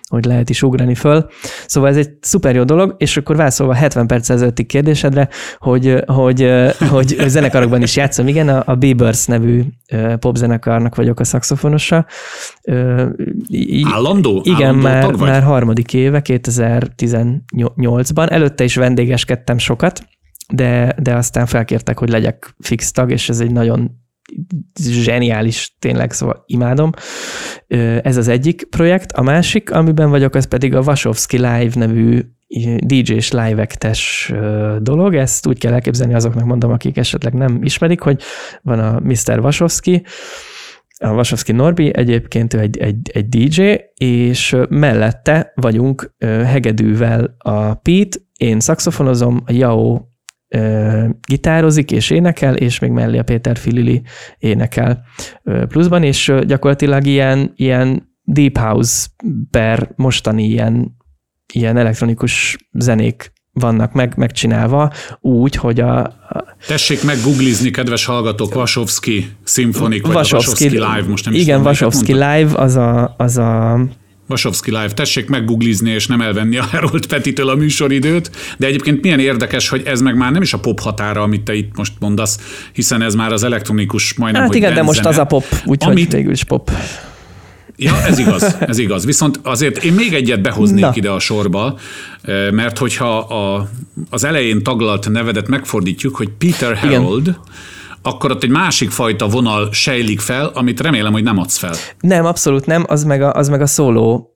hogy 0.08 0.24
lehet 0.24 0.50
is 0.50 0.62
ugrani 0.62 0.94
föl. 0.94 1.28
Szóval 1.66 1.90
ez 1.90 1.96
egy 1.96 2.10
szuper 2.20 2.54
jó 2.54 2.64
dolog, 2.64 2.94
és 2.98 3.16
akkor 3.16 3.36
válaszolva 3.36 3.74
70 3.74 4.06
perc 4.06 4.30
ezelőtti 4.30 4.64
kérdésedre, 4.64 5.28
hogy, 5.58 6.02
hogy, 6.06 6.50
hogy 6.88 7.16
zenekarokban 7.26 7.82
is 7.82 7.96
játszom. 7.96 8.28
Igen, 8.28 8.48
a, 8.48 8.62
a 8.66 8.78
Bieber's 8.78 9.28
nevű 9.28 9.62
popzenekarnak 10.18 10.94
vagyok 10.94 11.20
a 11.20 11.24
szakszofonosa. 11.24 12.06
Állandó? 13.82 14.40
Igen, 14.44 14.86
Állandó 14.86 15.18
már, 15.18 15.30
már 15.30 15.42
harmadik 15.42 15.94
éve, 15.94 16.22
2018-ban. 16.24 18.30
Előtte 18.30 18.64
is 18.64 18.74
vendégeskedtem 18.74 19.58
sokat, 19.58 20.02
de, 20.52 20.96
de 20.98 21.14
aztán 21.14 21.46
felkértek, 21.46 21.98
hogy 21.98 22.08
legyek 22.08 22.54
fix 22.58 22.92
tag, 22.92 23.10
és 23.10 23.28
ez 23.28 23.40
egy 23.40 23.52
nagyon 23.52 24.00
zseniális, 24.80 25.76
tényleg, 25.78 26.12
szóval 26.12 26.42
imádom. 26.46 26.90
Ez 28.02 28.16
az 28.16 28.28
egyik 28.28 28.64
projekt. 28.64 29.12
A 29.12 29.22
másik, 29.22 29.70
amiben 29.70 30.10
vagyok, 30.10 30.34
az 30.34 30.44
pedig 30.44 30.74
a 30.74 30.82
Vasovski 30.82 31.36
Live 31.36 31.70
nevű 31.74 32.20
DJ-s 32.78 33.30
live 33.30 33.66
dolog. 34.78 35.14
Ezt 35.14 35.46
úgy 35.46 35.58
kell 35.58 35.72
elképzelni 35.72 36.14
azoknak, 36.14 36.44
mondom, 36.44 36.70
akik 36.70 36.96
esetleg 36.96 37.32
nem 37.32 37.58
ismerik, 37.62 38.00
hogy 38.00 38.22
van 38.62 38.78
a 38.78 39.00
Mr. 39.00 39.40
Vasovski, 39.40 40.02
a 40.98 41.12
Vasovski 41.12 41.52
Norbi, 41.52 41.96
egyébként 41.96 42.54
ő 42.54 42.58
egy, 42.58 42.78
egy, 42.78 43.10
egy 43.12 43.28
DJ, 43.28 43.74
és 43.94 44.56
mellette 44.68 45.52
vagyunk 45.54 46.14
hegedűvel 46.44 47.34
a 47.38 47.74
Pete, 47.74 48.18
én 48.36 48.60
szaxofonozom, 48.60 49.42
a 49.46 49.52
Jao 49.52 50.00
ö, 50.52 51.08
gitározik 51.28 51.90
és 51.90 52.10
énekel, 52.10 52.56
és 52.56 52.78
még 52.78 52.90
mellé 52.90 53.18
a 53.18 53.22
Péter 53.22 53.56
Filili 53.56 54.02
énekel. 54.38 55.02
Ö, 55.42 55.66
pluszban, 55.66 56.02
és 56.02 56.28
ö, 56.28 56.44
gyakorlatilag 56.44 57.06
ilyen, 57.06 57.52
ilyen 57.56 58.10
deep 58.24 58.58
house 58.58 59.06
per 59.50 59.92
mostani 59.96 60.44
ilyen, 60.44 60.96
ilyen 61.52 61.76
elektronikus 61.76 62.56
zenék 62.72 63.32
vannak 63.52 63.92
meg, 63.92 64.12
megcsinálva 64.16 64.92
úgy, 65.20 65.54
hogy 65.54 65.80
a, 65.80 65.98
a 66.02 66.56
Tessék 66.66 67.04
meg 67.04 67.16
googlizni, 67.24 67.70
kedves 67.70 68.04
hallgatók, 68.04 68.54
Vasovski 68.54 69.30
Symphonic, 69.44 70.02
vagy 70.02 70.12
Vasovski, 70.12 70.68
Live, 70.68 71.04
most 71.08 71.24
nem 71.24 71.34
Igen, 71.34 71.62
Vasovski 71.62 72.12
Live, 72.12 72.50
az 72.54 72.76
a, 72.76 73.14
az 73.16 73.36
a 73.36 73.80
Vasovski 74.26 74.70
Live. 74.70 74.90
Tessék 74.90 75.28
meggooglizni 75.28 75.90
és 75.90 76.06
nem 76.06 76.20
elvenni 76.20 76.56
a 76.56 76.62
Harold 76.62 77.06
Petitől 77.06 77.48
a 77.48 77.54
műsoridőt, 77.54 78.30
de 78.58 78.66
egyébként 78.66 79.02
milyen 79.02 79.18
érdekes, 79.18 79.68
hogy 79.68 79.82
ez 79.84 80.00
meg 80.00 80.16
már 80.16 80.32
nem 80.32 80.42
is 80.42 80.52
a 80.52 80.58
pop 80.58 80.80
határa, 80.80 81.22
amit 81.22 81.42
te 81.42 81.54
itt 81.54 81.76
most 81.76 81.92
mondasz, 81.98 82.38
hiszen 82.72 83.02
ez 83.02 83.14
már 83.14 83.32
az 83.32 83.42
elektronikus 83.42 84.14
majdnem, 84.14 84.42
Hát 84.42 84.54
igen, 84.54 84.74
de 84.74 84.82
most 84.82 85.04
az 85.04 85.18
a 85.18 85.24
pop, 85.24 85.44
úgyhogy 85.64 85.92
amit... 85.92 86.12
végül 86.12 86.32
is 86.32 86.44
pop. 86.44 86.70
Ja, 87.76 88.04
ez 88.06 88.18
igaz, 88.18 88.56
ez 88.60 88.78
igaz. 88.78 89.04
Viszont 89.04 89.40
azért 89.42 89.84
én 89.84 89.92
még 89.92 90.14
egyet 90.14 90.42
behoznék 90.42 90.84
Na. 90.84 90.92
ide 90.94 91.10
a 91.10 91.18
sorba, 91.18 91.78
eh, 92.22 92.50
mert 92.50 92.78
hogyha 92.78 93.18
a, 93.18 93.68
az 94.10 94.24
elején 94.24 94.62
taglalt 94.62 95.08
nevedet 95.08 95.48
megfordítjuk, 95.48 96.16
hogy 96.16 96.28
Peter 96.38 96.76
Harold, 96.76 97.26
Igen 97.26 97.40
akkor 98.02 98.30
ott 98.30 98.42
egy 98.42 98.50
másik 98.50 98.90
fajta 98.90 99.28
vonal 99.28 99.68
sejlik 99.72 100.20
fel, 100.20 100.46
amit 100.46 100.80
remélem, 100.80 101.12
hogy 101.12 101.22
nem 101.22 101.38
adsz 101.38 101.56
fel. 101.56 101.74
Nem, 102.00 102.24
abszolút 102.24 102.66
nem, 102.66 102.84
az 102.86 103.04
meg 103.04 103.22
a, 103.22 103.32
az 103.32 103.48
meg 103.48 103.60
a 103.60 103.66
szóló 103.66 104.32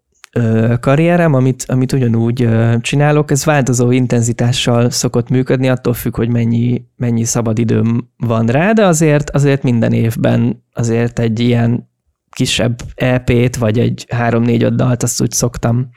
karrierem, 0.81 1.35
amit, 1.35 1.65
amit 1.69 1.93
ugyanúgy 1.93 2.49
csinálok, 2.81 3.31
ez 3.31 3.45
változó 3.45 3.91
intenzitással 3.91 4.91
szokott 4.91 5.29
működni, 5.29 5.69
attól 5.69 5.95
függ, 5.95 6.17
hogy 6.17 6.29
mennyi, 6.29 6.83
mennyi 6.97 7.25
szabad 7.25 7.59
időm 7.59 8.11
van 8.17 8.47
rá, 8.47 8.73
de 8.73 8.87
azért, 8.87 9.31
azért 9.31 9.63
minden 9.63 9.93
évben 9.93 10.65
azért 10.73 11.19
egy 11.19 11.41
ilyen 11.41 11.91
kisebb 12.31 12.81
EP-t, 12.95 13.57
vagy 13.57 13.79
egy 13.79 14.07
három-négy-öt 14.09 14.75
dalt, 14.75 15.03
azt 15.03 15.21
úgy 15.21 15.31
szoktam, 15.31 15.89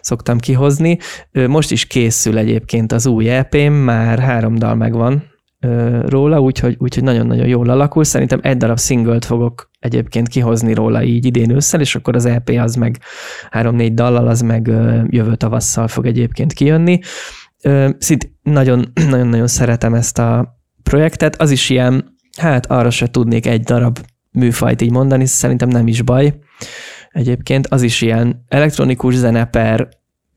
szoktam 0.00 0.38
kihozni. 0.38 0.98
Most 1.32 1.70
is 1.70 1.86
készül 1.86 2.38
egyébként 2.38 2.92
az 2.92 3.06
új 3.06 3.30
EP-m, 3.30 3.72
már 3.72 4.18
három 4.18 4.54
dal 4.54 4.74
megvan 4.74 5.34
róla, 6.06 6.40
úgyhogy, 6.40 6.76
úgyhogy 6.78 7.02
nagyon-nagyon 7.02 7.46
jól 7.46 7.70
alakul. 7.70 8.04
Szerintem 8.04 8.40
egy 8.42 8.56
darab 8.56 8.78
singlet 8.78 9.24
fogok 9.24 9.70
egyébként 9.78 10.28
kihozni 10.28 10.74
róla 10.74 11.02
így 11.02 11.24
idén 11.24 11.50
ősszel, 11.50 11.80
és 11.80 11.94
akkor 11.94 12.14
az 12.14 12.24
EP 12.24 12.48
az 12.48 12.74
meg 12.74 12.98
három-négy 13.50 13.94
dallal, 13.94 14.26
az 14.28 14.40
meg 14.40 14.66
jövő 15.08 15.34
tavasszal 15.34 15.88
fog 15.88 16.06
egyébként 16.06 16.52
kijönni. 16.52 16.98
Szint 17.98 18.30
nagyon-nagyon 18.42 19.46
szeretem 19.46 19.94
ezt 19.94 20.18
a 20.18 20.58
projektet, 20.82 21.40
az 21.40 21.50
is 21.50 21.70
ilyen, 21.70 22.16
hát 22.38 22.66
arra 22.66 22.90
se 22.90 23.06
tudnék 23.06 23.46
egy 23.46 23.62
darab 23.62 23.98
műfajt 24.32 24.82
így 24.82 24.90
mondani, 24.90 25.26
szerintem 25.26 25.68
nem 25.68 25.86
is 25.86 26.02
baj. 26.02 26.34
Egyébként 27.10 27.66
az 27.66 27.82
is 27.82 28.00
ilyen 28.00 28.44
elektronikus 28.48 29.14
zene 29.14 29.44
per, 29.44 29.88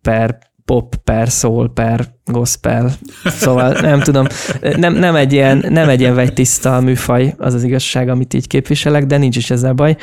per 0.02 0.38
pop, 0.70 0.96
per 1.04 1.28
soul, 1.28 1.72
per 1.74 2.08
gospel, 2.26 2.92
szóval 3.26 3.72
nem 3.72 4.00
tudom, 4.00 4.28
nem, 4.76 4.94
nem, 4.94 5.16
egy 5.16 5.34
ilyen, 5.34 5.66
nem 5.70 5.90
egy 5.90 6.00
ilyen 6.00 6.16
vegytiszta 6.16 6.80
műfaj, 6.80 7.34
az 7.38 7.54
az 7.54 7.64
igazság, 7.64 8.10
amit 8.10 8.34
így 8.34 8.48
képviselek, 8.48 9.06
de 9.06 9.18
nincs 9.18 9.36
is 9.36 9.50
ezzel 9.50 9.74
baj. 9.74 9.98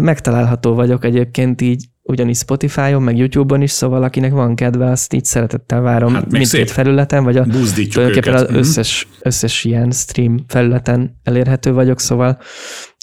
Megtalálható 0.00 0.74
vagyok 0.74 1.04
egyébként 1.04 1.60
így 1.60 1.84
ugyanis 2.02 2.38
Spotify-on, 2.38 3.02
meg 3.02 3.16
YouTube-on 3.16 3.62
is, 3.62 3.70
szóval 3.70 4.02
akinek 4.02 4.32
van 4.32 4.54
kedve, 4.54 4.90
azt 4.90 5.12
így 5.12 5.24
szeretettel 5.24 5.80
várom 5.80 6.14
hát 6.14 6.22
mindkét 6.22 6.46
szép. 6.46 6.68
felületen, 6.68 7.24
vagy 7.24 7.36
a, 7.36 7.46
tulajdonképpen 7.90 8.34
az 8.34 8.42
mhm. 8.42 8.56
összes, 8.56 9.06
összes 9.22 9.64
ilyen 9.64 9.90
stream 9.90 10.44
felületen 10.48 11.20
elérhető 11.22 11.72
vagyok, 11.72 12.00
szóval 12.00 12.38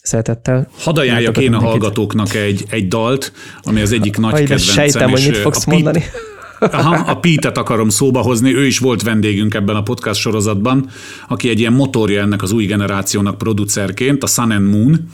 szeretettel. 0.03 0.67
Hadd 0.79 0.97
ajánljak 0.99 1.37
én 1.37 1.53
a 1.53 1.59
hallgatóknak 1.59 2.33
egy, 2.33 2.65
egy 2.69 2.87
dalt, 2.87 3.31
ami 3.61 3.81
az 3.81 3.91
egyik 3.91 4.17
nagy 4.17 4.33
kedvencem. 4.33 4.73
Sejtem, 4.73 5.09
hogy 5.09 5.25
mit 5.27 5.37
fogsz 5.37 5.65
mondani. 5.65 6.03
Aha, 6.59 6.95
a 6.95 7.19
Pete-et 7.19 7.57
akarom 7.57 7.89
szóba 7.89 8.21
hozni, 8.21 8.55
ő 8.55 8.65
is 8.65 8.79
volt 8.79 9.01
vendégünk 9.01 9.53
ebben 9.53 9.75
a 9.75 9.83
podcast 9.83 10.19
sorozatban, 10.19 10.89
aki 11.27 11.49
egy 11.49 11.59
ilyen 11.59 11.73
motorja 11.73 12.21
ennek 12.21 12.41
az 12.41 12.51
új 12.51 12.65
generációnak 12.65 13.37
producerként, 13.37 14.23
a 14.23 14.27
Sun 14.27 14.51
and 14.51 14.69
Moon, 14.69 15.09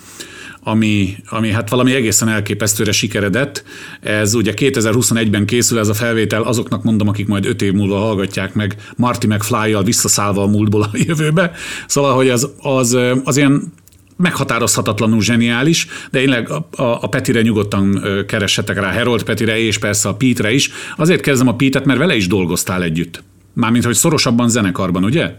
ami, 0.64 1.16
ami 1.30 1.52
hát 1.52 1.70
valami 1.70 1.94
egészen 1.94 2.28
elképesztőre 2.28 2.92
sikeredett. 2.92 3.64
Ez 4.02 4.34
ugye 4.34 4.54
2021-ben 4.56 5.46
készül 5.46 5.80
ez 5.80 5.88
a 5.88 5.94
felvétel, 5.94 6.42
azoknak 6.42 6.84
mondom, 6.84 7.08
akik 7.08 7.28
majd 7.28 7.46
öt 7.46 7.62
év 7.62 7.74
múlva 7.74 7.98
hallgatják 7.98 8.54
meg 8.54 8.76
Marty 8.96 9.28
McFly-jal 9.28 9.84
visszaszállva 9.84 10.42
a 10.42 10.48
múltból 10.48 10.82
a 10.82 10.90
jövőbe. 10.94 11.52
Szóval, 11.88 12.16
hogy 12.16 12.30
az, 12.30 12.50
az, 12.58 12.98
az 13.24 13.38
ilyen 13.38 13.74
meghatározhatatlanul 14.16 15.22
zseniális, 15.22 15.88
de 16.12 16.22
én 16.22 16.32
a, 16.32 16.82
a, 16.82 16.98
a 17.02 17.08
Petire 17.08 17.42
nyugodtan 17.42 18.04
keressetek 18.28 18.80
rá, 18.80 18.92
Herold 18.92 19.24
Petire 19.24 19.60
és 19.60 19.78
persze 19.78 20.10
a 20.10 20.16
Pete-re 20.16 20.52
is. 20.52 20.70
Azért 20.98 21.22
kezdem 21.22 21.48
a 21.48 21.56
Pete-et, 21.56 21.86
mert 21.86 22.00
vele 22.00 22.16
is 22.16 22.28
dolgoztál 22.28 22.84
együtt. 22.84 23.24
Mármint, 23.54 23.86
hogy 23.86 23.96
szorosabban 23.96 24.50
zenekarban, 24.50 25.04
ugye? 25.04 25.32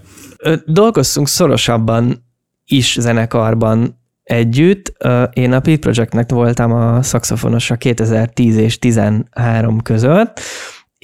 Dolgoztunk 0.67 1.29
szorosabban 1.29 2.25
is 2.65 2.97
zenekarban 3.01 4.03
együtt. 4.23 4.93
Én 5.33 5.53
a 5.53 5.61
Pete 5.61 5.79
Projectnek 5.79 6.31
voltam 6.31 6.73
a 6.73 7.03
szakszofonosa 7.03 7.77
2010 7.77 8.57
és 8.57 8.79
13 8.79 9.83
között, 9.83 10.41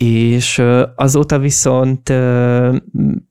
és 0.04 0.62
azóta 0.96 1.38
viszont 1.38 2.12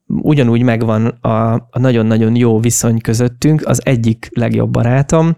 ugyanúgy 0.08 0.62
megvan 0.62 1.06
a, 1.06 1.54
a 1.54 1.80
nagyon-nagyon 1.80 2.36
jó 2.36 2.60
viszony 2.60 3.02
közöttünk, 3.02 3.62
az 3.66 3.82
egyik 3.86 4.30
legjobb 4.32 4.70
barátom, 4.70 5.36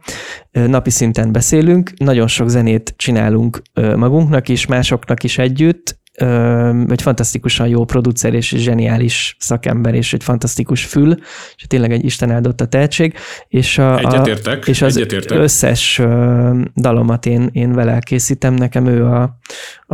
napi 0.51 0.89
szinten 0.89 1.31
beszélünk, 1.31 1.91
nagyon 1.97 2.27
sok 2.27 2.47
zenét 2.47 2.93
csinálunk 2.97 3.61
magunknak 3.95 4.49
is, 4.49 4.65
másoknak 4.65 5.23
is 5.23 5.37
együtt, 5.37 5.99
egy 6.87 7.01
fantasztikusan 7.01 7.67
jó 7.67 7.85
producer 7.85 8.33
és 8.33 8.53
zseniális 8.57 9.35
szakember, 9.39 9.93
és 9.93 10.13
egy 10.13 10.23
fantasztikus 10.23 10.85
fül, 10.85 11.15
és 11.55 11.63
tényleg 11.67 11.91
egy 11.91 12.05
Isten 12.05 12.31
áldott 12.31 12.61
a 12.61 12.65
tehetség, 12.65 13.13
és, 13.47 13.77
a, 13.77 13.99
egyetértek, 13.99 14.67
és 14.67 14.81
az 14.81 14.97
egyetértek. 14.97 15.37
összes 15.37 16.01
dalomat 16.75 17.25
én, 17.25 17.49
én 17.51 17.71
vele 17.73 17.99
készítem, 17.99 18.53
nekem 18.53 18.85
ő 18.85 19.05
a, 19.05 19.37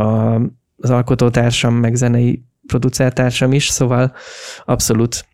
a 0.02 0.40
az 0.80 0.90
alkotótársam, 0.90 1.74
meg 1.74 1.94
zenei 1.94 2.42
producertársam 2.66 3.52
is, 3.52 3.68
szóval 3.68 4.12
abszolút. 4.64 5.26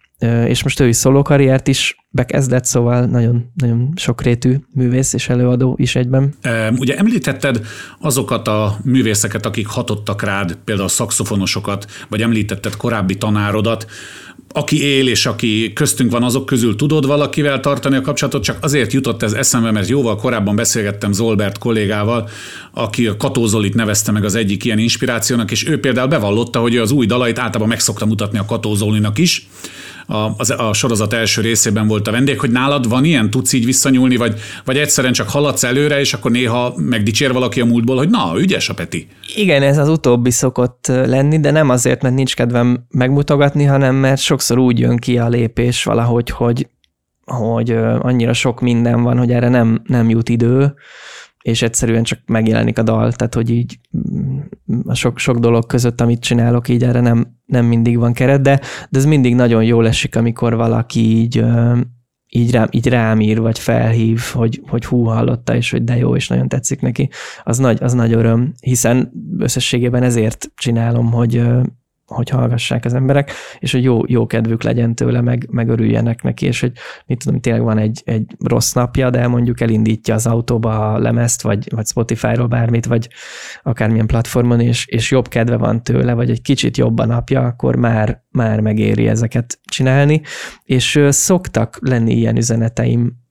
És 0.47 0.63
most 0.63 0.81
ő 0.81 0.89
is 0.89 0.97
szóló 0.97 1.23
karriert 1.23 1.69
is 1.69 1.97
bekezdett, 2.11 2.65
szóval 2.65 3.05
nagyon, 3.05 3.51
nagyon 3.55 3.93
sokrétű 3.97 4.57
művész 4.75 5.13
és 5.13 5.29
előadó 5.29 5.77
is 5.81 5.97
egyben. 5.97 6.35
Ugye 6.77 6.97
említetted 6.97 7.67
azokat 8.01 8.49
a 8.49 8.77
művészeket, 8.85 9.47
akik 9.47 9.67
hatottak 9.67 10.23
rád, 10.23 10.59
például 10.65 10.89
szakszofonosokat, 10.89 11.87
vagy 12.09 12.23
említetted 12.23 12.77
korábbi 12.77 13.17
tanárodat, 13.17 13.87
aki 14.57 14.83
él 14.83 15.09
és 15.09 15.27
aki 15.27 15.73
köztünk 15.73 16.11
van, 16.11 16.23
azok 16.23 16.47
közül 16.47 16.77
tudod 16.77 17.07
valakivel 17.07 17.61
tartani 17.61 17.97
a 17.97 18.01
kapcsolatot, 18.01 18.43
csak 18.43 18.59
azért 18.61 18.93
jutott 18.93 19.23
ez 19.23 19.33
eszembe, 19.33 19.71
mert 19.71 19.89
jóval 19.89 20.17
korábban 20.17 20.57
beszélgettem 20.57 21.13
Zolbert 21.13 21.59
kollégával, 21.59 22.29
aki 22.73 23.07
a 23.07 23.17
Katózolit 23.17 23.75
nevezte 23.75 24.13
meg 24.13 24.25
az 24.25 24.35
egyik 24.35 24.65
ilyen 24.65 24.79
inspirációnak, 24.79 25.51
és 25.51 25.69
ő 25.69 25.81
például 25.81 26.09
bevallotta, 26.09 26.61
hogy 26.61 26.77
az 26.77 26.91
új 26.91 27.07
dalait 27.07 27.39
általában 27.39 27.69
meg 27.69 27.81
szokta 27.81 28.07
mutatni 28.07 28.39
a 28.39 28.45
Katózolinak 28.45 29.19
is, 29.19 29.47
a, 30.07 30.17
a, 30.17 30.35
a 30.57 30.73
sorozat 30.73 31.13
első 31.13 31.41
részében 31.41 31.87
volt 31.87 32.09
a 32.09 32.11
vendég, 32.11 32.41
hogy 32.41 32.51
nálad 32.51 32.89
van 32.89 33.05
ilyen, 33.05 33.31
tudsz 33.31 33.53
így 33.53 33.65
visszanyúlni, 33.65 34.17
vagy, 34.17 34.41
vagy 34.65 34.77
egyszerűen 34.77 35.13
csak 35.13 35.29
haladsz 35.29 35.65
előre, 35.65 36.01
és 36.01 36.15
akkor 36.15 36.31
néha 36.31 36.75
megdicsér 36.77 37.33
valaki 37.33 37.61
a 37.61 37.65
múltból, 37.65 37.97
hogy 37.97 38.09
na, 38.09 38.33
ügyes 38.39 38.69
a 38.69 38.75
Peti. 38.75 39.09
Igen, 39.35 39.63
ez 39.63 39.79
az 39.79 39.89
utóbbi 39.89 40.31
szokott 40.31 40.87
lenni, 40.87 41.41
de 41.41 41.51
nem 41.51 41.71
azért, 41.71 42.03
mert 42.03 42.15
nincs 42.15 42.35
kedvem 42.35 42.87
megmutogatni, 42.91 43.65
hanem 43.65 43.95
mert 43.95 44.21
sokszor 44.21 44.59
úgy 44.59 44.79
jön 44.79 44.97
ki 44.97 45.19
a 45.19 45.29
lépés 45.29 45.85
valahogy, 45.85 46.31
hogy, 46.31 46.69
hogy 47.25 47.71
annyira 47.99 48.33
sok 48.33 48.61
minden 48.61 49.03
van, 49.03 49.19
hogy 49.19 49.31
erre 49.31 49.49
nem, 49.49 49.83
nem 49.87 50.09
jut 50.09 50.29
idő, 50.29 50.75
és 51.45 51.63
egyszerűen 51.63 52.03
csak 52.03 52.19
megjelenik 52.27 52.79
a 52.79 52.83
dal, 52.83 53.13
tehát 53.13 53.35
hogy 53.35 53.51
így 53.51 53.79
mm, 53.97 54.39
a 54.87 54.95
sok, 54.95 55.19
sok 55.19 55.39
dolog 55.39 55.67
között, 55.67 56.01
amit 56.01 56.21
csinálok, 56.21 56.69
így 56.69 56.83
erre 56.83 57.01
nem, 57.01 57.37
nem 57.45 57.65
mindig 57.67 57.99
van 57.99 58.13
keret, 58.13 58.41
de, 58.41 58.61
de 58.91 58.99
ez 58.99 59.05
mindig 59.05 59.35
nagyon 59.35 59.65
jól 59.65 59.87
esik, 59.87 60.17
amikor 60.17 60.55
valaki 60.55 61.01
így, 61.01 61.45
így, 62.29 62.51
rám, 62.51 62.69
így 62.71 62.89
rám 62.89 63.21
ír, 63.21 63.41
vagy 63.41 63.59
felhív, 63.59 64.21
hogy, 64.33 64.63
hogy 64.67 64.85
hú, 64.85 65.03
hallotta, 65.03 65.57
és 65.57 65.71
hogy 65.71 65.85
de 65.85 65.97
jó, 65.97 66.17
és 66.17 66.29
nagyon 66.29 66.49
tetszik 66.49 66.81
neki. 66.81 67.11
Az 67.43 67.59
nagy, 67.59 67.79
az 67.83 67.93
nagy 67.93 68.13
öröm, 68.13 68.53
hiszen 68.61 69.13
összességében 69.39 70.03
ezért 70.03 70.51
csinálom, 70.55 71.13
hogy, 71.13 71.43
hogy 72.07 72.29
hallgassák 72.29 72.85
az 72.85 72.95
emberek, 72.95 73.31
és 73.59 73.73
hogy 73.73 73.83
jó, 73.83 74.01
jó 74.07 74.27
kedvük 74.27 74.63
legyen 74.63 74.95
tőle, 74.95 75.21
meg, 75.21 75.47
meg 75.51 75.69
örüljenek 75.69 76.23
neki, 76.23 76.47
és 76.47 76.61
hogy 76.61 76.73
mit 77.07 77.25
tudom, 77.25 77.41
tényleg 77.41 77.63
van 77.63 77.79
egy, 77.79 78.03
egy 78.05 78.37
rossz 78.45 78.73
napja, 78.73 79.11
de 79.11 79.27
mondjuk 79.27 79.61
elindítja 79.61 80.15
az 80.15 80.27
autóba 80.27 80.93
a 80.93 80.99
lemezt, 80.99 81.43
vagy, 81.43 81.67
vagy 81.75 81.87
Spotify-ról 81.87 82.47
bármit, 82.47 82.87
vagy 82.87 83.09
akármilyen 83.63 84.07
platformon, 84.07 84.61
és, 84.61 84.87
és 84.87 85.11
jobb 85.11 85.29
kedve 85.29 85.57
van 85.57 85.83
tőle, 85.83 86.13
vagy 86.13 86.31
egy 86.31 86.43
kicsit 86.43 86.77
jobb 86.77 86.99
a 86.99 87.07
napja, 87.07 87.41
akkor 87.41 87.77
már, 87.77 88.23
már 88.31 88.61
megéri 88.61 89.09
ezeket 89.09 89.61
csinálni, 89.65 90.21
és 90.65 91.01
szoktak 91.09 91.79
lenni 91.81 92.15
ilyen 92.15 92.37
üzeneteim 92.37 93.23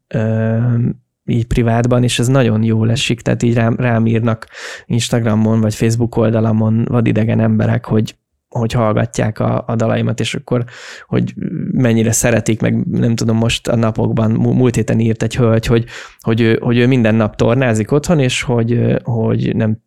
így 1.25 1.45
privátban, 1.45 2.03
és 2.03 2.19
ez 2.19 2.27
nagyon 2.27 2.63
jól 2.63 2.91
esik, 2.91 3.21
tehát 3.21 3.43
így 3.43 3.53
rám, 3.53 3.75
rám 3.75 4.05
írnak 4.05 4.47
Instagramon, 4.85 5.61
vagy 5.61 5.75
Facebook 5.75 6.15
oldalamon 6.15 6.85
vadidegen 6.89 7.39
emberek, 7.39 7.85
hogy 7.85 8.15
hogy 8.59 8.71
hallgatják 8.71 9.39
a, 9.39 9.63
a 9.67 9.75
dalaimat, 9.75 10.19
és 10.19 10.35
akkor, 10.35 10.63
hogy 11.07 11.33
mennyire 11.71 12.11
szeretik, 12.11 12.61
meg 12.61 12.85
nem 12.85 13.15
tudom, 13.15 13.37
most 13.37 13.67
a 13.67 13.75
napokban, 13.75 14.31
múlt 14.31 14.75
héten 14.75 14.99
írt 14.99 15.23
egy 15.23 15.35
hölgy, 15.35 15.65
hogy, 15.65 15.85
hogy, 16.19 16.41
ő, 16.41 16.59
hogy 16.61 16.77
ő 16.77 16.87
minden 16.87 17.15
nap 17.15 17.35
tornázik 17.35 17.91
otthon, 17.91 18.19
és 18.19 18.41
hogy, 18.41 18.97
hogy 19.03 19.55
nem, 19.55 19.77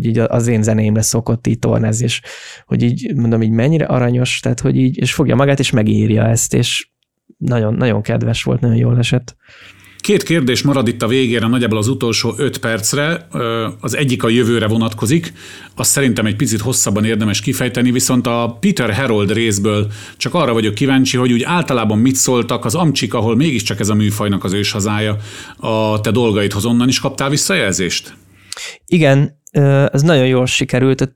így 0.00 0.18
az 0.18 0.46
én 0.46 0.62
zenéimre 0.62 1.02
szokott 1.02 1.46
így 1.46 1.58
tornázni, 1.58 2.04
és 2.04 2.20
hogy 2.66 2.82
így 2.82 3.14
mondom, 3.16 3.42
így 3.42 3.50
mennyire 3.50 3.84
aranyos, 3.84 4.40
tehát 4.40 4.60
hogy 4.60 4.76
így, 4.76 4.98
és 4.98 5.14
fogja 5.14 5.34
magát, 5.34 5.58
és 5.58 5.70
megírja 5.70 6.24
ezt, 6.24 6.54
és 6.54 6.88
nagyon, 7.36 7.74
nagyon 7.74 8.02
kedves 8.02 8.42
volt, 8.42 8.60
nagyon 8.60 8.76
jól 8.76 8.98
esett. 8.98 9.36
Két 10.02 10.22
kérdés 10.22 10.62
marad 10.62 10.88
itt 10.88 11.02
a 11.02 11.06
végére, 11.06 11.46
nagyjából 11.46 11.78
az 11.78 11.88
utolsó 11.88 12.34
öt 12.36 12.58
percre. 12.58 13.26
Az 13.80 13.96
egyik 13.96 14.22
a 14.22 14.28
jövőre 14.28 14.68
vonatkozik, 14.68 15.32
azt 15.74 15.90
szerintem 15.90 16.26
egy 16.26 16.36
picit 16.36 16.60
hosszabban 16.60 17.04
érdemes 17.04 17.40
kifejteni, 17.40 17.90
viszont 17.90 18.26
a 18.26 18.56
Peter 18.60 18.94
Harold 18.94 19.32
részből 19.32 19.92
csak 20.16 20.34
arra 20.34 20.52
vagyok 20.52 20.74
kíváncsi, 20.74 21.16
hogy 21.16 21.32
úgy 21.32 21.42
általában 21.42 21.98
mit 21.98 22.14
szóltak 22.14 22.64
az 22.64 22.74
amcsik, 22.74 23.14
ahol 23.14 23.36
mégiscsak 23.36 23.80
ez 23.80 23.88
a 23.88 23.94
műfajnak 23.94 24.44
az 24.44 24.52
őshazája, 24.52 25.16
a 25.56 26.00
te 26.00 26.10
dolgaidhoz 26.10 26.64
onnan 26.64 26.88
is 26.88 27.00
kaptál 27.00 27.30
visszajelzést? 27.30 28.14
Igen, 28.86 29.40
ez 29.92 30.02
nagyon 30.02 30.26
jól 30.26 30.46
sikerült. 30.46 31.14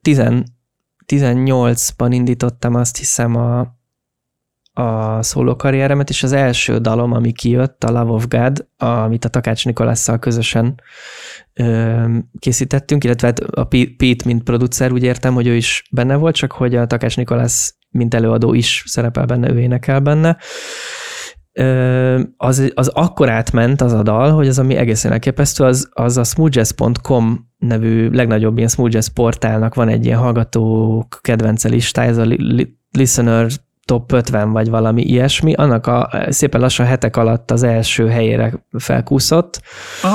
18-ban 1.06 2.08
indítottam 2.10 2.74
azt 2.74 2.96
hiszem 2.96 3.36
a, 3.36 3.75
a 4.78 5.22
szólókarrieremet, 5.22 6.08
és 6.08 6.22
az 6.22 6.32
első 6.32 6.78
dalom, 6.78 7.12
ami 7.12 7.32
kijött, 7.32 7.84
a 7.84 7.90
Love 7.90 8.12
of 8.12 8.28
God, 8.28 8.68
amit 8.76 9.24
a 9.24 9.28
Takács 9.28 9.64
Nikolasszal 9.64 10.18
közösen 10.18 10.80
ö, 11.52 12.04
készítettünk, 12.38 13.04
illetve 13.04 13.26
hát 13.26 13.40
a 13.40 13.64
Pete, 13.64 14.24
mint 14.24 14.42
producer, 14.42 14.92
úgy 14.92 15.02
értem, 15.02 15.34
hogy 15.34 15.46
ő 15.46 15.54
is 15.54 15.88
benne 15.90 16.16
volt, 16.16 16.34
csak 16.34 16.52
hogy 16.52 16.74
a 16.74 16.86
Takács 16.86 17.16
Nikolász, 17.16 17.76
mint 17.90 18.14
előadó 18.14 18.54
is 18.54 18.82
szerepel 18.86 19.24
benne, 19.24 19.50
ő 19.50 19.60
énekel 19.60 20.00
benne. 20.00 20.36
Ö, 21.52 22.20
az, 22.36 22.72
az 22.74 22.88
akkor 22.88 23.28
átment 23.28 23.80
az 23.80 23.92
a 23.92 24.02
dal, 24.02 24.32
hogy 24.32 24.48
az, 24.48 24.58
ami 24.58 24.74
egészen 24.74 25.12
elképesztő, 25.12 25.64
az, 25.64 25.88
az 25.92 26.16
a 26.16 26.24
smoothjazz.com 26.24 27.50
nevű 27.58 28.10
legnagyobb 28.10 28.56
ilyen 28.56 28.68
smoothjazz 28.68 29.06
portálnak 29.06 29.74
van 29.74 29.88
egy 29.88 30.04
ilyen 30.04 30.18
hallgatók 30.18 31.18
kedvence 31.22 31.68
listája, 31.68 32.10
ez 32.10 32.18
a 32.18 32.26
Listener 32.90 33.48
top 33.86 34.12
50 34.12 34.52
vagy 34.52 34.68
valami 34.68 35.02
ilyesmi, 35.02 35.52
annak 35.52 35.86
a 35.86 36.10
szépen 36.28 36.60
lassan 36.60 36.86
hetek 36.86 37.16
alatt 37.16 37.50
az 37.50 37.62
első 37.62 38.08
helyére 38.08 38.66
felkúszott, 38.78 39.60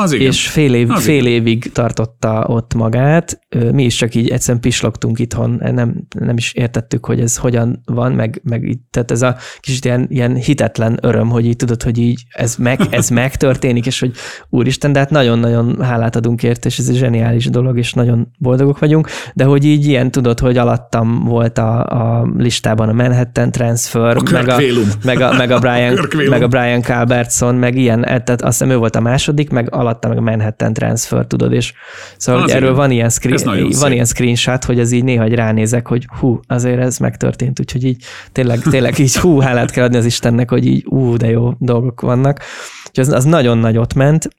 az 0.01 0.11
igen. 0.11 0.27
és 0.27 0.47
fél, 0.47 0.73
év, 0.73 0.89
az 0.89 1.03
fél 1.03 1.25
igen. 1.25 1.31
évig 1.31 1.71
tartotta 1.71 2.45
ott 2.47 2.73
magát. 2.73 3.39
Mi 3.71 3.83
is 3.83 3.95
csak 3.95 4.15
így 4.15 4.29
egyszerűen 4.29 4.61
pislogtunk 4.61 5.19
itthon, 5.19 5.61
nem, 5.73 6.07
nem 6.19 6.37
is 6.37 6.53
értettük, 6.53 7.05
hogy 7.05 7.19
ez 7.19 7.37
hogyan 7.37 7.81
van, 7.85 8.11
meg, 8.11 8.41
meg 8.43 8.63
így, 8.63 8.79
tehát 8.89 9.11
ez 9.11 9.21
a 9.21 9.35
kicsit 9.59 9.85
ilyen, 9.85 10.05
ilyen 10.09 10.35
hitetlen 10.35 10.97
öröm, 11.01 11.29
hogy 11.29 11.45
így 11.45 11.55
tudod, 11.55 11.83
hogy 11.83 11.97
így 11.97 12.23
ez, 12.29 12.55
meg, 12.55 12.79
ez 12.89 13.09
megtörténik, 13.21 13.85
és 13.85 13.99
hogy 13.99 14.11
úristen, 14.49 14.93
de 14.93 14.99
hát 14.99 15.09
nagyon-nagyon 15.09 15.81
hálát 15.81 16.15
adunk 16.15 16.43
érte, 16.43 16.67
és 16.67 16.77
ez 16.77 16.89
egy 16.89 16.97
zseniális 16.97 17.45
dolog, 17.45 17.77
és 17.77 17.93
nagyon 17.93 18.31
boldogok 18.37 18.79
vagyunk, 18.79 19.09
de 19.33 19.43
hogy 19.43 19.65
így 19.65 19.85
ilyen 19.85 20.11
tudod, 20.11 20.39
hogy 20.39 20.57
alattam 20.57 21.23
volt 21.23 21.57
a, 21.57 21.85
a 21.85 22.31
listában 22.37 22.89
a 22.89 22.93
Manhattan 22.93 23.51
Transfer, 23.61 24.17
a 24.17 24.21
meg, 24.31 24.47
a, 24.47 24.57
meg, 25.03 25.21
a, 25.21 25.33
meg, 25.33 25.51
a 25.51 25.59
Brian, 25.65 26.07
meg 26.29 26.41
a 26.41 26.47
Brian 26.47 26.81
Calbertson, 26.81 27.55
meg 27.55 27.77
ilyen, 27.77 28.05
e, 28.05 28.21
tehát 28.21 28.41
azt 28.41 28.59
hiszem 28.59 28.69
ő 28.69 28.77
volt 28.77 28.95
a 28.95 28.99
második, 28.99 29.49
meg 29.49 29.73
alatta 29.73 30.07
meg 30.07 30.17
a 30.17 30.21
Manhattan 30.21 30.73
Transfer, 30.73 31.25
tudod, 31.25 31.53
és 31.53 31.73
szóval 32.17 32.41
hogy 32.41 32.51
erről 32.51 32.75
van 32.75 32.91
ilyen, 32.91 33.09
screen, 33.09 33.69
van 33.79 33.91
ilyen 33.91 34.05
screenshot, 34.05 34.63
hogy 34.63 34.79
az 34.79 34.91
így 34.91 35.03
néha 35.03 35.21
hogy 35.21 35.33
ránézek, 35.33 35.87
hogy 35.87 36.07
hú, 36.19 36.39
azért 36.47 36.79
ez 36.79 36.97
megtörtént, 36.97 37.59
úgyhogy 37.59 37.83
így 37.83 38.03
tényleg, 38.31 38.59
tényleg 38.59 38.99
így 38.99 39.15
hú, 39.15 39.39
hálát 39.39 39.71
kell 39.71 39.83
adni 39.83 39.97
az 39.97 40.05
Istennek, 40.05 40.49
hogy 40.49 40.65
így 40.65 40.85
ú, 40.85 41.17
de 41.17 41.29
jó 41.29 41.53
dolgok 41.57 42.01
vannak. 42.01 42.39
Úgyhogy 42.87 43.05
az, 43.05 43.13
az 43.13 43.23
nagyon 43.23 43.57
nagyot 43.57 43.93
ment, 43.93 44.29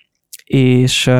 és, 0.44 1.11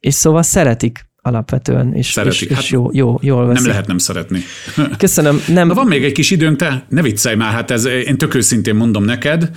és 0.00 0.14
szóval 0.14 0.42
szeretik 0.42 1.07
alapvetően, 1.22 1.94
és, 1.94 2.16
és, 2.24 2.40
és 2.40 2.52
hát 2.52 2.68
jó, 2.68 2.90
jó, 2.92 3.18
jól 3.22 3.46
veszik. 3.46 3.62
Nem 3.62 3.70
lehet 3.70 3.86
nem 3.86 3.98
szeretni. 3.98 4.42
Köszönöm. 4.98 5.40
Nem. 5.48 5.68
Na 5.68 5.74
van 5.74 5.86
még 5.86 6.04
egy 6.04 6.12
kis 6.12 6.30
időnk, 6.30 6.56
te 6.56 6.84
ne 6.88 7.02
viccelj 7.02 7.36
már, 7.36 7.52
hát 7.52 7.70
ez, 7.70 7.84
én 7.84 8.18
tök 8.18 8.34
őszintén 8.34 8.74
mondom 8.74 9.04
neked, 9.04 9.50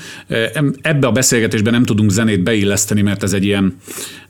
ebbe 0.82 1.08
a 1.08 1.12
beszélgetésben 1.12 1.74
nem 1.74 1.84
tudunk 1.84 2.10
zenét 2.10 2.44
beilleszteni, 2.44 3.02
mert 3.02 3.24
ez 3.24 3.34
egy 3.34 3.46
ilyen, 3.46 3.78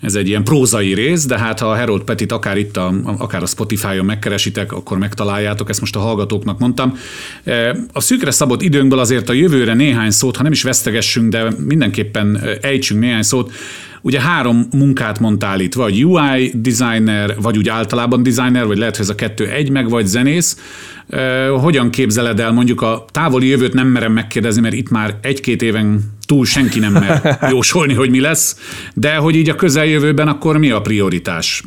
ez 0.01 0.15
egy 0.15 0.27
ilyen 0.27 0.43
prózai 0.43 0.93
rész, 0.93 1.25
de 1.25 1.39
hát 1.39 1.59
ha 1.59 1.71
a 1.71 1.75
Harold 1.75 2.03
Petit 2.03 2.31
akár 2.31 2.57
itt, 2.57 2.77
a, 2.77 2.93
akár 3.17 3.43
a 3.43 3.45
Spotify-on 3.45 4.05
megkeresitek, 4.05 4.71
akkor 4.71 4.97
megtaláljátok, 4.97 5.69
ezt 5.69 5.79
most 5.79 5.95
a 5.95 5.99
hallgatóknak 5.99 6.59
mondtam. 6.59 6.97
A 7.93 8.01
szűkre 8.01 8.31
szabott 8.31 8.61
időnkből 8.61 8.99
azért 8.99 9.29
a 9.29 9.33
jövőre 9.33 9.73
néhány 9.73 10.11
szót, 10.11 10.37
ha 10.37 10.43
nem 10.43 10.51
is 10.51 10.63
vesztegessünk, 10.63 11.31
de 11.31 11.53
mindenképpen 11.57 12.41
ejtsünk 12.61 12.99
néhány 12.99 13.21
szót, 13.21 13.51
Ugye 14.01 14.21
három 14.21 14.67
munkát 14.71 15.19
mondtál 15.19 15.59
itt, 15.59 15.73
vagy 15.73 16.05
UI 16.05 16.53
designer, 16.55 17.35
vagy 17.41 17.57
úgy 17.57 17.69
általában 17.69 18.23
designer, 18.23 18.65
vagy 18.65 18.77
lehet, 18.77 18.95
hogy 18.95 19.05
ez 19.05 19.11
a 19.11 19.15
kettő 19.15 19.47
egy 19.47 19.69
meg, 19.69 19.89
vagy 19.89 20.05
zenész. 20.05 20.57
Hogyan 21.61 21.89
képzeled 21.89 22.39
el 22.39 22.51
mondjuk 22.51 22.81
a 22.81 23.05
távoli 23.11 23.47
jövőt 23.47 23.73
nem 23.73 23.87
merem 23.87 24.11
megkérdezni, 24.11 24.61
mert 24.61 24.73
itt 24.73 24.89
már 24.89 25.17
egy-két 25.21 25.61
éven 25.61 26.13
túl 26.25 26.45
senki 26.45 26.79
nem 26.79 26.91
mer 26.91 27.37
jósolni, 27.51 27.93
hogy 27.93 28.09
mi 28.09 28.19
lesz, 28.19 28.57
de 28.93 29.15
hogy 29.15 29.35
így 29.35 29.49
a 29.49 29.55
közeljövőben 29.55 30.27
akkor 30.27 30.57
mi 30.57 30.69
a 30.69 30.81
prioritás? 30.81 31.63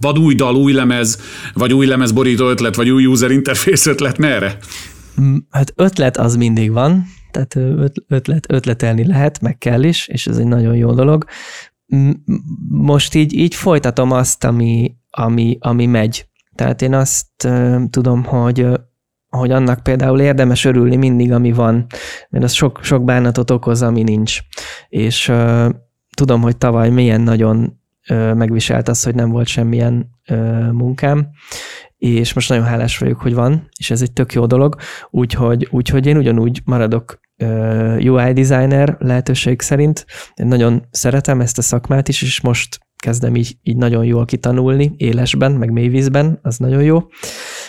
Vad 0.00 0.18
új 0.18 0.34
dal, 0.34 0.54
új 0.54 0.72
lemez, 0.72 1.20
vagy 1.54 1.72
új 1.72 1.86
lemez 1.86 2.12
borító 2.12 2.48
ötlet, 2.48 2.74
vagy 2.74 2.90
új 2.90 3.06
user 3.06 3.30
interface 3.30 3.90
ötlet, 3.90 4.18
merre? 4.18 4.58
Mm, 5.20 5.36
hát 5.50 5.72
ötlet 5.76 6.16
az 6.16 6.36
mindig 6.36 6.72
van, 6.72 7.06
tehát 7.30 7.58
ötlet, 8.08 8.52
ötletelni 8.52 9.06
lehet, 9.06 9.40
meg 9.40 9.58
kell 9.58 9.82
is, 9.82 10.08
és 10.08 10.26
ez 10.26 10.36
egy 10.36 10.46
nagyon 10.46 10.76
jó 10.76 10.92
dolog 10.92 11.24
most 12.68 13.14
így, 13.14 13.34
így 13.34 13.54
folytatom 13.54 14.10
azt, 14.10 14.44
ami, 14.44 14.96
ami, 15.10 15.56
ami 15.60 15.86
megy. 15.86 16.28
Tehát 16.54 16.82
én 16.82 16.94
azt 16.94 17.48
tudom, 17.90 18.24
hogy 18.24 18.66
hogy 19.28 19.50
annak 19.50 19.82
például 19.82 20.20
érdemes 20.20 20.64
örülni 20.64 20.96
mindig, 20.96 21.32
ami 21.32 21.52
van, 21.52 21.86
mert 22.30 22.44
az 22.44 22.52
sok, 22.52 22.80
sok 22.82 23.04
bánatot 23.04 23.50
okoz, 23.50 23.82
ami 23.82 24.02
nincs. 24.02 24.38
És 24.88 25.28
uh, 25.28 25.68
tudom, 26.16 26.40
hogy 26.40 26.56
tavaly 26.56 26.90
milyen 26.90 27.20
nagyon 27.20 27.80
megviselt 28.34 28.88
az, 28.88 29.02
hogy 29.02 29.14
nem 29.14 29.30
volt 29.30 29.46
semmilyen 29.46 30.10
munkám, 30.72 31.28
és 31.96 32.32
most 32.32 32.48
nagyon 32.48 32.64
hálás 32.64 32.98
vagyok, 32.98 33.20
hogy 33.20 33.34
van, 33.34 33.68
és 33.78 33.90
ez 33.90 34.02
egy 34.02 34.12
tök 34.12 34.32
jó 34.32 34.46
dolog, 34.46 34.76
úgyhogy, 35.10 35.68
úgyhogy 35.70 36.06
én 36.06 36.16
ugyanúgy 36.16 36.62
maradok 36.64 37.20
UI 37.98 38.32
designer 38.32 38.96
lehetőség 38.98 39.60
szerint. 39.60 40.06
Én 40.34 40.46
nagyon 40.46 40.86
szeretem 40.90 41.40
ezt 41.40 41.58
a 41.58 41.62
szakmát 41.62 42.08
is, 42.08 42.22
és 42.22 42.40
most 42.40 42.78
kezdem 43.00 43.36
így, 43.36 43.56
így 43.62 43.76
nagyon 43.76 44.04
jól 44.04 44.24
kitanulni, 44.24 44.94
élesben, 44.96 45.52
meg 45.52 45.70
mélyvízben, 45.70 46.38
az 46.42 46.58
nagyon 46.58 46.82
jó. 46.82 46.98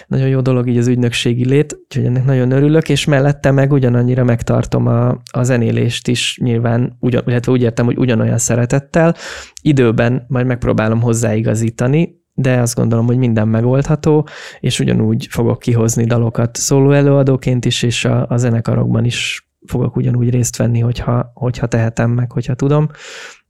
Nagyon 0.08 0.28
jó 0.28 0.42
dolog 0.42 0.70
így 0.70 0.78
az 0.78 0.88
ügynökségi 0.88 1.46
lét, 1.46 1.80
úgyhogy 1.84 2.06
ennek 2.06 2.26
nagyon 2.26 2.52
örülök, 2.52 2.90
és 2.90 3.06
mellette 3.06 3.52
meg 3.52 3.72
ugyanannyira 3.72 4.24
megtartom 4.24 4.88
a, 4.88 5.10
a 5.32 5.44
zenélést 5.44 6.08
is 6.08 6.40
nyilván, 6.42 6.98
ugyan, 7.00 7.24
illetve 7.26 7.52
úgy 7.52 7.62
értem, 7.62 7.86
hogy 7.86 7.98
ugyanolyan 7.98 8.38
szeretettel. 8.38 9.16
Időben 9.62 10.26
majd 10.28 10.46
megpróbálom 10.46 11.02
hozzáigazítani, 11.02 12.20
de 12.34 12.60
azt 12.60 12.76
gondolom, 12.76 13.06
hogy 13.06 13.18
minden 13.18 13.48
megoldható, 13.48 14.28
és 14.60 14.80
ugyanúgy 14.80 15.28
fogok 15.30 15.60
kihozni 15.60 16.06
dalokat 16.06 16.56
szóló 16.58 16.92
előadóként 16.92 17.66
is, 17.66 17.84
és 17.84 18.06
a, 18.06 18.26
a 18.30 18.38
zenekarokban 18.38 19.06
is 19.06 19.51
fogok 19.66 19.96
ugyanúgy 19.96 20.30
részt 20.30 20.58
venni, 20.58 20.80
hogyha, 20.80 21.32
hogyha 21.34 21.68
tehetem 21.68 22.12
meg, 22.12 22.32
hogyha 22.32 22.54
tudom, 22.54 22.90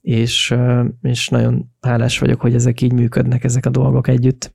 és, 0.00 0.54
és 1.02 1.28
nagyon 1.28 1.70
hálás 1.80 2.18
vagyok, 2.18 2.40
hogy 2.40 2.54
ezek 2.54 2.80
így 2.80 2.92
működnek, 2.92 3.44
ezek 3.44 3.66
a 3.66 3.70
dolgok 3.70 4.08
együtt. 4.08 4.54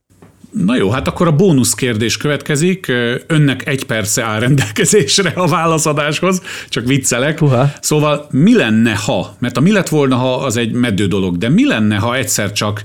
Na 0.52 0.76
jó, 0.76 0.89
hát 0.89 1.08
akkor 1.08 1.28
a 1.28 1.36
bónusz 1.36 1.74
kérdés 1.74 2.17
következik. 2.17 2.88
Önnek 3.28 3.67
egy 3.67 3.86
perce 3.86 4.24
áll 4.24 4.39
rendelkezésre 4.39 5.30
a 5.30 5.48
válaszadáshoz, 5.48 6.41
csak 6.70 6.86
viccelek. 6.86 7.36
Puha. 7.36 7.72
Szóval 7.82 8.28
mi 8.32 8.56
lenne, 8.56 8.96
ha, 8.96 9.36
mert 9.39 9.58
a 9.58 9.62
mi 9.62 9.72
lett 9.72 9.89
volna, 9.89 10.15
ha 10.15 10.36
az 10.36 10.58
egy 10.58 10.72
meddő 10.72 11.08
dolog, 11.08 11.38
de 11.38 11.50
mi 11.50 11.65
lenne, 11.65 11.96
ha 11.96 12.15
egyszer 12.15 12.52
csak 12.52 12.84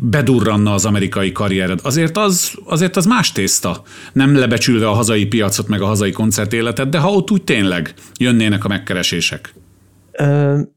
bedurranna 0.00 0.72
az 0.74 0.84
amerikai 0.84 1.32
karriered. 1.32 1.80
Azért 1.82 2.16
az, 2.16 2.58
azért 2.64 2.96
az 2.96 3.06
más 3.06 3.32
tészta. 3.32 3.82
Nem 4.12 4.36
lebecsülve 4.36 4.88
a 4.88 4.92
hazai 4.92 5.26
piacot, 5.26 5.68
meg 5.68 5.80
a 5.80 5.86
hazai 5.86 6.10
koncertéletet, 6.10 6.88
de 6.88 6.98
ha 6.98 7.10
ott 7.10 7.30
úgy 7.30 7.44
tényleg 7.44 7.94
jönnének 8.18 8.64
a 8.64 8.68
megkeresések. 8.68 9.54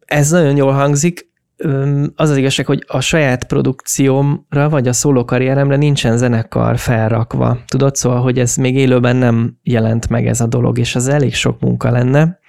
Ez 0.06 0.30
nagyon 0.30 0.56
jól 0.56 0.72
hangzik. 0.72 1.34
Az 2.16 2.30
az 2.30 2.38
igazság, 2.38 2.66
hogy 2.66 2.84
a 2.88 3.00
saját 3.00 3.48
produkciómra, 3.48 4.70
vagy 4.70 4.88
a 4.88 4.94
szóló 4.94 5.26
karrieremre 5.26 5.76
nincsen 5.76 6.18
zenekar 6.18 6.78
felrakva. 6.78 7.58
Tudod, 7.68 7.96
szóval, 7.96 8.22
hogy 8.22 8.40
ez 8.40 8.56
még 8.56 8.76
élőben 8.76 9.16
nem 9.16 9.58
jelent 9.64 10.10
meg 10.10 10.28
ez 10.28 10.42
a 10.42 10.48
dolog, 10.48 10.78
és 10.78 10.96
az 10.96 11.08
elég 11.08 11.36
sok 11.36 11.60
munka 11.60 11.92
lenne 11.92 12.40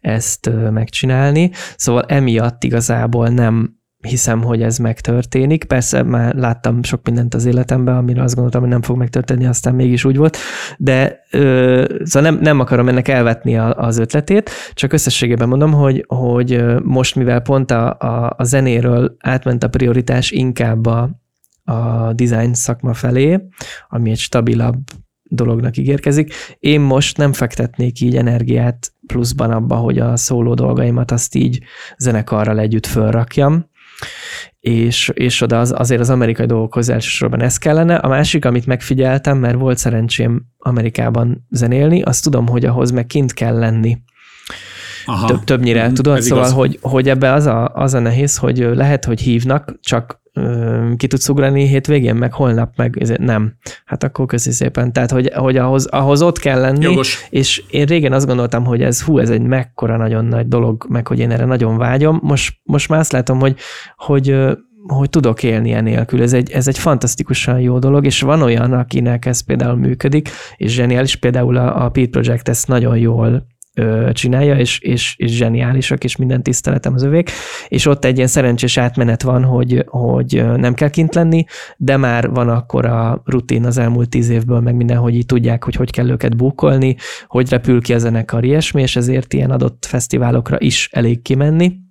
ezt 0.00 0.50
megcsinálni. 0.70 1.50
Szóval 1.76 2.02
emiatt 2.02 2.64
igazából 2.64 3.28
nem 3.28 3.79
hiszem, 4.00 4.42
hogy 4.42 4.62
ez 4.62 4.78
megtörténik. 4.78 5.64
Persze 5.64 6.02
már 6.02 6.34
láttam 6.34 6.82
sok 6.82 7.00
mindent 7.04 7.34
az 7.34 7.44
életemben, 7.44 7.96
amire 7.96 8.22
azt 8.22 8.34
gondoltam, 8.34 8.60
hogy 8.60 8.70
nem 8.70 8.82
fog 8.82 8.96
megtörténni, 8.96 9.46
aztán 9.46 9.74
mégis 9.74 10.04
úgy 10.04 10.16
volt, 10.16 10.36
de 10.78 11.20
ö, 11.30 11.84
szóval 12.04 12.30
nem, 12.30 12.40
nem 12.42 12.60
akarom 12.60 12.88
ennek 12.88 13.08
elvetni 13.08 13.56
a, 13.56 13.74
az 13.74 13.98
ötletét, 13.98 14.50
csak 14.74 14.92
összességében 14.92 15.48
mondom, 15.48 15.72
hogy, 15.72 16.04
hogy 16.08 16.64
most, 16.82 17.14
mivel 17.14 17.40
pont 17.40 17.70
a, 17.70 17.96
a, 17.98 18.34
a 18.36 18.44
zenéről 18.44 19.16
átment 19.18 19.64
a 19.64 19.68
prioritás 19.68 20.30
inkább 20.30 20.86
a, 20.86 21.10
a 21.64 22.12
design 22.12 22.52
szakma 22.52 22.94
felé, 22.94 23.46
ami 23.88 24.10
egy 24.10 24.18
stabilabb 24.18 24.78
dolognak 25.22 25.76
ígérkezik. 25.76 26.34
Én 26.58 26.80
most 26.80 27.16
nem 27.16 27.32
fektetnék 27.32 28.00
így 28.00 28.16
energiát 28.16 28.92
pluszban 29.06 29.50
abba, 29.50 29.76
hogy 29.76 29.98
a 29.98 30.16
szóló 30.16 30.54
dolgaimat 30.54 31.10
azt 31.10 31.34
így 31.34 31.62
zenekarral 31.96 32.58
együtt 32.58 32.86
fölrakjam, 32.86 33.69
és, 34.60 35.10
és 35.14 35.40
oda 35.40 35.60
az, 35.60 35.74
azért 35.76 36.00
az 36.00 36.10
amerikai 36.10 36.46
dolgokhoz 36.46 36.88
elsősorban 36.88 37.42
ez 37.42 37.56
kellene. 37.56 37.94
A 37.94 38.08
másik, 38.08 38.44
amit 38.44 38.66
megfigyeltem, 38.66 39.38
mert 39.38 39.58
volt 39.58 39.78
szerencsém 39.78 40.42
Amerikában 40.58 41.46
zenélni, 41.50 42.02
azt 42.02 42.22
tudom, 42.22 42.46
hogy 42.48 42.64
ahhoz 42.64 42.90
meg 42.90 43.06
kint 43.06 43.32
kell 43.32 43.58
lenni. 43.58 43.98
Aha. 45.04 45.26
Több, 45.26 45.44
többnyire, 45.44 45.88
mm, 45.88 45.92
tudod? 45.92 46.20
Szóval, 46.20 46.44
igaz. 46.44 46.56
hogy, 46.56 46.78
hogy 46.80 47.08
ebbe 47.08 47.32
az 47.32 47.46
a, 47.46 47.68
az 47.68 47.94
a 47.94 47.98
nehéz, 47.98 48.36
hogy 48.36 48.58
lehet, 48.58 49.04
hogy 49.04 49.20
hívnak, 49.20 49.74
csak 49.80 50.19
ki 50.96 51.06
tudsz 51.06 51.28
ugrani 51.28 51.66
hétvégén, 51.66 52.14
meg 52.14 52.32
holnap, 52.32 52.76
meg 52.76 53.16
nem. 53.18 53.54
Hát 53.84 54.04
akkor 54.04 54.26
köszi 54.26 54.50
szépen. 54.50 54.92
Tehát, 54.92 55.10
hogy, 55.10 55.30
hogy 55.34 55.56
ahhoz, 55.56 55.86
ahhoz 55.86 56.22
ott 56.22 56.38
kell 56.38 56.60
lenni, 56.60 56.84
Jogos. 56.84 57.26
és 57.30 57.62
én 57.70 57.84
régen 57.84 58.12
azt 58.12 58.26
gondoltam, 58.26 58.64
hogy 58.64 58.82
ez 58.82 59.02
hú, 59.02 59.18
ez 59.18 59.30
egy 59.30 59.42
mekkora 59.42 59.96
nagyon 59.96 60.24
nagy 60.24 60.48
dolog, 60.48 60.86
meg 60.88 61.06
hogy 61.06 61.18
én 61.18 61.30
erre 61.30 61.44
nagyon 61.44 61.76
vágyom. 61.76 62.20
Most, 62.22 62.56
most 62.62 62.88
már 62.88 62.98
azt 62.98 63.12
látom, 63.12 63.38
hogy, 63.38 63.56
hogy 63.96 64.36
hogy 64.86 65.10
tudok 65.10 65.42
élni 65.42 65.72
enélkül. 65.72 66.22
Ez 66.22 66.32
egy, 66.32 66.50
ez 66.50 66.68
egy 66.68 66.78
fantasztikusan 66.78 67.60
jó 67.60 67.78
dolog, 67.78 68.04
és 68.04 68.20
van 68.20 68.42
olyan, 68.42 68.72
akinek 68.72 69.26
ez 69.26 69.40
például 69.40 69.76
működik, 69.76 70.28
és 70.56 70.72
zseniális, 70.72 71.16
például 71.16 71.56
a, 71.56 71.84
a 71.84 71.88
Pete 71.88 72.08
Project 72.10 72.48
ezt 72.48 72.68
nagyon 72.68 72.98
jól 72.98 73.46
csinálja, 74.12 74.56
és, 74.56 74.78
és, 74.78 75.14
és 75.18 75.36
zseniálisak, 75.36 76.04
és 76.04 76.16
minden 76.16 76.42
tiszteletem 76.42 76.94
az 76.94 77.02
övék, 77.02 77.30
és 77.68 77.86
ott 77.86 78.04
egy 78.04 78.16
ilyen 78.16 78.28
szerencsés 78.28 78.76
átmenet 78.76 79.22
van, 79.22 79.44
hogy, 79.44 79.84
hogy 79.86 80.44
nem 80.56 80.74
kell 80.74 80.90
kint 80.90 81.14
lenni, 81.14 81.44
de 81.76 81.96
már 81.96 82.30
van 82.30 82.48
akkor 82.48 82.86
a 82.86 83.22
rutin 83.24 83.64
az 83.64 83.78
elmúlt 83.78 84.08
tíz 84.08 84.28
évből, 84.28 84.60
meg 84.60 84.74
minden, 84.74 84.96
hogy 84.96 85.14
így 85.14 85.26
tudják, 85.26 85.64
hogy 85.64 85.74
hogy 85.74 85.90
kell 85.90 86.08
őket 86.08 86.36
bukolni, 86.36 86.96
hogy 87.26 87.50
repül 87.50 87.82
ki 87.82 87.94
a 87.94 87.98
zenekar, 87.98 88.44
ilyesmi, 88.44 88.82
és 88.82 88.96
ezért 88.96 89.32
ilyen 89.32 89.50
adott 89.50 89.84
fesztiválokra 89.84 90.56
is 90.60 90.88
elég 90.92 91.22
kimenni 91.22 91.88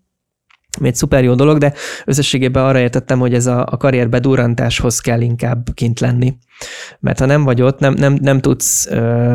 ami 0.77 0.88
egy 0.88 0.95
szuper 0.95 1.23
jó 1.23 1.36
dolog, 1.36 1.58
de 1.58 1.73
összességében 2.05 2.65
arra 2.65 2.79
értettem, 2.79 3.19
hogy 3.19 3.34
ez 3.34 3.45
a, 3.45 3.67
a 3.71 3.77
karrier 3.77 4.10
bedurrantáshoz 4.10 4.99
kell 4.99 5.21
inkább 5.21 5.67
kint 5.73 5.99
lenni. 5.99 6.34
Mert 6.99 7.19
ha 7.19 7.25
nem 7.25 7.43
vagy 7.43 7.62
ott, 7.62 7.79
nem, 7.79 7.93
nem, 7.93 8.17
nem 8.21 8.39
tudsz 8.39 8.88
ö, 8.91 9.34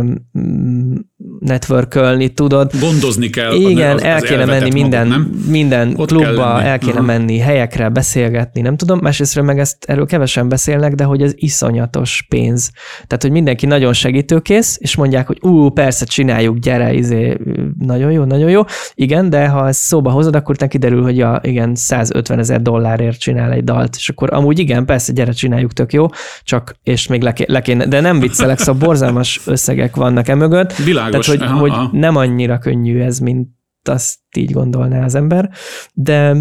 networkölni, 1.39 2.29
tudod. 2.29 2.73
Gondozni 2.81 3.31
kell. 3.31 3.53
Igen, 3.53 3.95
az, 3.95 4.03
az 4.03 4.03
el 4.03 4.21
kéne 4.21 4.45
menni 4.45 4.71
minden, 4.71 5.07
magad, 5.07 5.49
minden 5.49 5.95
ott 5.97 6.09
klubba, 6.09 6.63
el 6.63 6.79
kéne 6.79 6.93
Aha. 6.93 7.03
menni, 7.03 7.39
helyekre 7.39 7.89
beszélgetni, 7.89 8.61
nem 8.61 8.77
tudom. 8.77 8.99
Másrésztről 9.03 9.45
meg 9.45 9.59
ezt 9.59 9.85
erről 9.85 10.07
kevesen 10.07 10.49
beszélnek, 10.49 10.95
de 10.95 11.05
hogy 11.05 11.23
ez 11.23 11.33
iszonyatos 11.35 12.27
pénz. 12.29 12.71
Tehát, 13.07 13.23
hogy 13.23 13.31
mindenki 13.31 13.67
nagyon 13.67 13.93
segítőkész, 13.93 14.77
és 14.81 14.97
mondják, 14.97 15.27
hogy 15.27 15.39
ú, 15.41 15.69
persze, 15.69 16.05
csináljuk, 16.05 16.59
gyere, 16.59 16.93
izé, 16.93 17.39
nagyon 17.79 18.13
jó, 18.13 18.25
nagyon 18.25 18.51
jó. 18.51 18.63
Igen, 18.95 19.31
de 19.31 19.49
ha 19.49 19.69
ezt 19.69 19.81
szóba 19.81 20.11
hozod, 20.11 20.37
akkor 20.37 20.57
neki 20.59 20.79
kiderül, 20.79 21.03
hogy 21.03 21.17
ja, 21.17 21.34
igen, 21.43 21.75
150 21.75 22.39
ezer 22.39 22.63
dollárért 22.63 23.19
csinál 23.19 23.53
egy 23.53 23.65
dalt, 23.65 23.97
és 23.97 24.09
akkor 24.09 24.35
amúgy 24.35 24.59
igen, 24.59 24.85
persze, 24.87 25.13
gyere, 25.13 25.33
csináljuk, 25.33 25.73
tök 25.73 25.93
jó, 25.93 26.07
csak, 26.43 26.77
és 26.83 27.07
még 27.07 27.23
le, 27.23 27.35
le 27.47 27.61
kéne, 27.61 27.87
de 27.87 28.01
nem 28.01 28.21
viccelek, 28.21 28.59
szóval 28.59 28.87
borzalmas 28.87 29.41
összegek 29.47 29.97
vannak 29.97 30.29
e 30.29 30.35
mögött. 30.35 30.77
Világos. 30.77 31.27
Tehát, 31.27 31.41
hogy, 31.41 31.49
aha, 31.49 31.61
hogy 31.61 31.71
aha. 31.71 31.89
nem 31.93 32.17
annyira 32.17 32.59
könnyű 32.59 33.01
ez, 33.01 33.19
mint 33.19 33.49
azt 33.83 34.19
így 34.37 34.51
gondolná 34.51 35.05
az 35.05 35.15
ember, 35.15 35.51
de, 35.93 36.37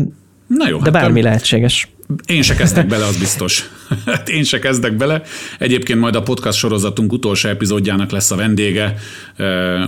Na 0.47 0.67
jó, 0.69 0.77
de 0.77 0.83
hát 0.83 1.01
bármi 1.01 1.21
lehetséges. 1.21 1.93
Én 2.25 2.41
se 2.41 2.55
kezdek 2.55 2.87
bele, 2.87 3.05
az 3.05 3.17
biztos. 3.17 3.63
Hát 4.05 4.29
én 4.29 4.43
se 4.43 4.59
kezdek 4.59 4.93
bele. 4.93 5.21
Egyébként 5.59 5.99
majd 5.99 6.15
a 6.15 6.21
podcast 6.21 6.57
sorozatunk 6.57 7.11
utolsó 7.11 7.49
epizódjának 7.49 8.11
lesz 8.11 8.31
a 8.31 8.35
vendége, 8.35 8.95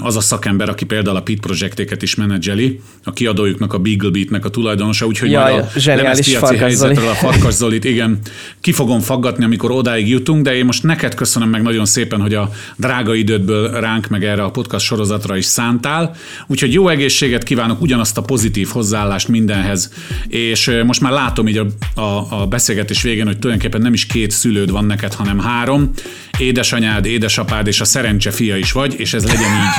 az 0.02 0.16
a 0.16 0.20
szakember, 0.20 0.70
aki 0.70 0.86
például 0.86 1.16
a 1.16 1.22
Pit 1.22 1.40
projektéket 1.40 2.02
is 2.02 2.16
menedzseli, 2.16 2.82
a 3.04 3.14
kiadójuknak, 3.14 3.74
a 3.74 3.78
Beagle 3.78 4.10
Beatnek 4.10 4.46
a 4.46 4.50
tulajdonosa, 4.50 5.06
úgyhogy 5.06 5.32
Jaj, 5.32 5.52
majd 5.52 5.64
a 5.64 5.96
lemezpiaci 5.96 6.58
helyzetről 6.58 7.08
a 7.08 7.14
Farkas 7.14 7.54
Zolit, 7.54 7.84
igen, 7.84 8.20
ki 8.62 8.72
fogom 8.72 9.00
faggatni, 9.00 9.44
amikor 9.44 9.72
odáig 9.72 10.10
jutunk, 10.10 10.44
de 10.44 10.56
én 10.56 10.66
most 10.66 10.84
neked 10.84 11.14
köszönöm 11.14 11.50
meg 11.50 11.62
nagyon 11.62 11.86
szépen, 11.86 12.22
hogy 12.22 12.34
a 12.34 12.50
drága 12.76 13.14
idődből 13.14 13.72
ránk 13.80 14.08
meg 14.08 14.24
erre 14.24 14.44
a 14.44 14.52
podcast 14.52 14.86
sorozatra 14.86 15.38
is 15.38 15.46
szántál. 15.46 16.16
Úgyhogy 16.48 16.74
jó 16.74 16.88
egészséget 16.88 17.44
kívánok, 17.44 17.82
ugyanazt 17.82 18.18
a 18.18 18.22
pozitív 18.22 18.68
hozzáállást 18.68 19.28
mindenhez, 19.28 19.94
és 20.28 20.72
most 20.86 21.02
már 21.02 21.12
látom 21.12 21.48
így 21.48 21.62
a, 21.96 22.02
a, 22.18 22.42
a 22.42 22.46
beszélgetés 22.46 23.02
végén, 23.02 23.26
hogy 23.26 23.40
tulajdonképpen 23.40 23.82
nem 23.82 23.94
is 23.94 24.06
két 24.06 24.32
szülőd 24.32 24.72
van 24.72 24.86
neked, 24.86 25.14
hanem 25.14 25.40
három. 25.40 25.92
Édesanyád, 26.38 27.06
édesapád 27.06 27.68
és 27.68 27.82
a 27.82 27.86
szerencse 27.86 28.32
fia 28.32 28.58
is 28.58 28.72
vagy, 28.72 28.96
és 29.00 29.14
ez 29.14 29.26
legyen 29.26 29.52
így 29.52 29.78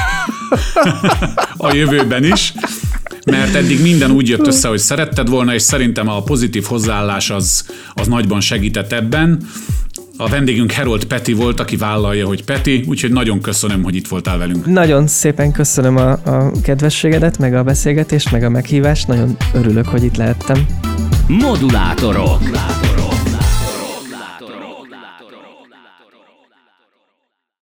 a 1.57 1.75
jövőben 1.75 2.25
is 2.25 2.53
mert 3.31 3.55
eddig 3.55 3.81
minden 3.81 4.11
úgy 4.11 4.29
jött 4.29 4.47
össze, 4.47 4.69
hogy 4.69 4.79
szeretted 4.79 5.29
volna, 5.29 5.55
és 5.55 5.63
szerintem 5.63 6.09
a 6.09 6.23
pozitív 6.23 6.65
hozzáállás 6.65 7.31
az, 7.31 7.67
az 7.95 8.07
nagyban 8.07 8.41
segített 8.41 8.93
ebben. 8.93 9.49
A 10.17 10.29
vendégünk 10.29 10.73
Herold 10.73 11.05
Peti 11.05 11.33
volt, 11.33 11.61
aki 11.61 11.77
vállalja, 11.77 12.27
hogy 12.27 12.45
Peti, 12.45 12.85
úgyhogy 12.89 13.13
nagyon 13.13 13.41
köszönöm, 13.41 13.83
hogy 13.83 13.95
itt 13.95 14.09
voltál 14.09 14.39
velünk. 14.39 14.67
Nagyon 14.67 15.07
szépen 15.07 15.53
köszönöm 15.53 15.97
a, 15.97 16.11
a 16.11 16.51
kedvességedet, 16.63 17.39
meg 17.39 17.55
a 17.55 17.63
beszélgetést, 17.63 18.31
meg 18.31 18.43
a 18.43 18.49
meghívást. 18.49 19.07
Nagyon 19.07 19.37
örülök, 19.55 19.87
hogy 19.87 20.05
itt 20.05 20.17
lehettem. 20.17 20.67
Modulátorok. 21.29 22.41
Modulátorok. 22.41 22.96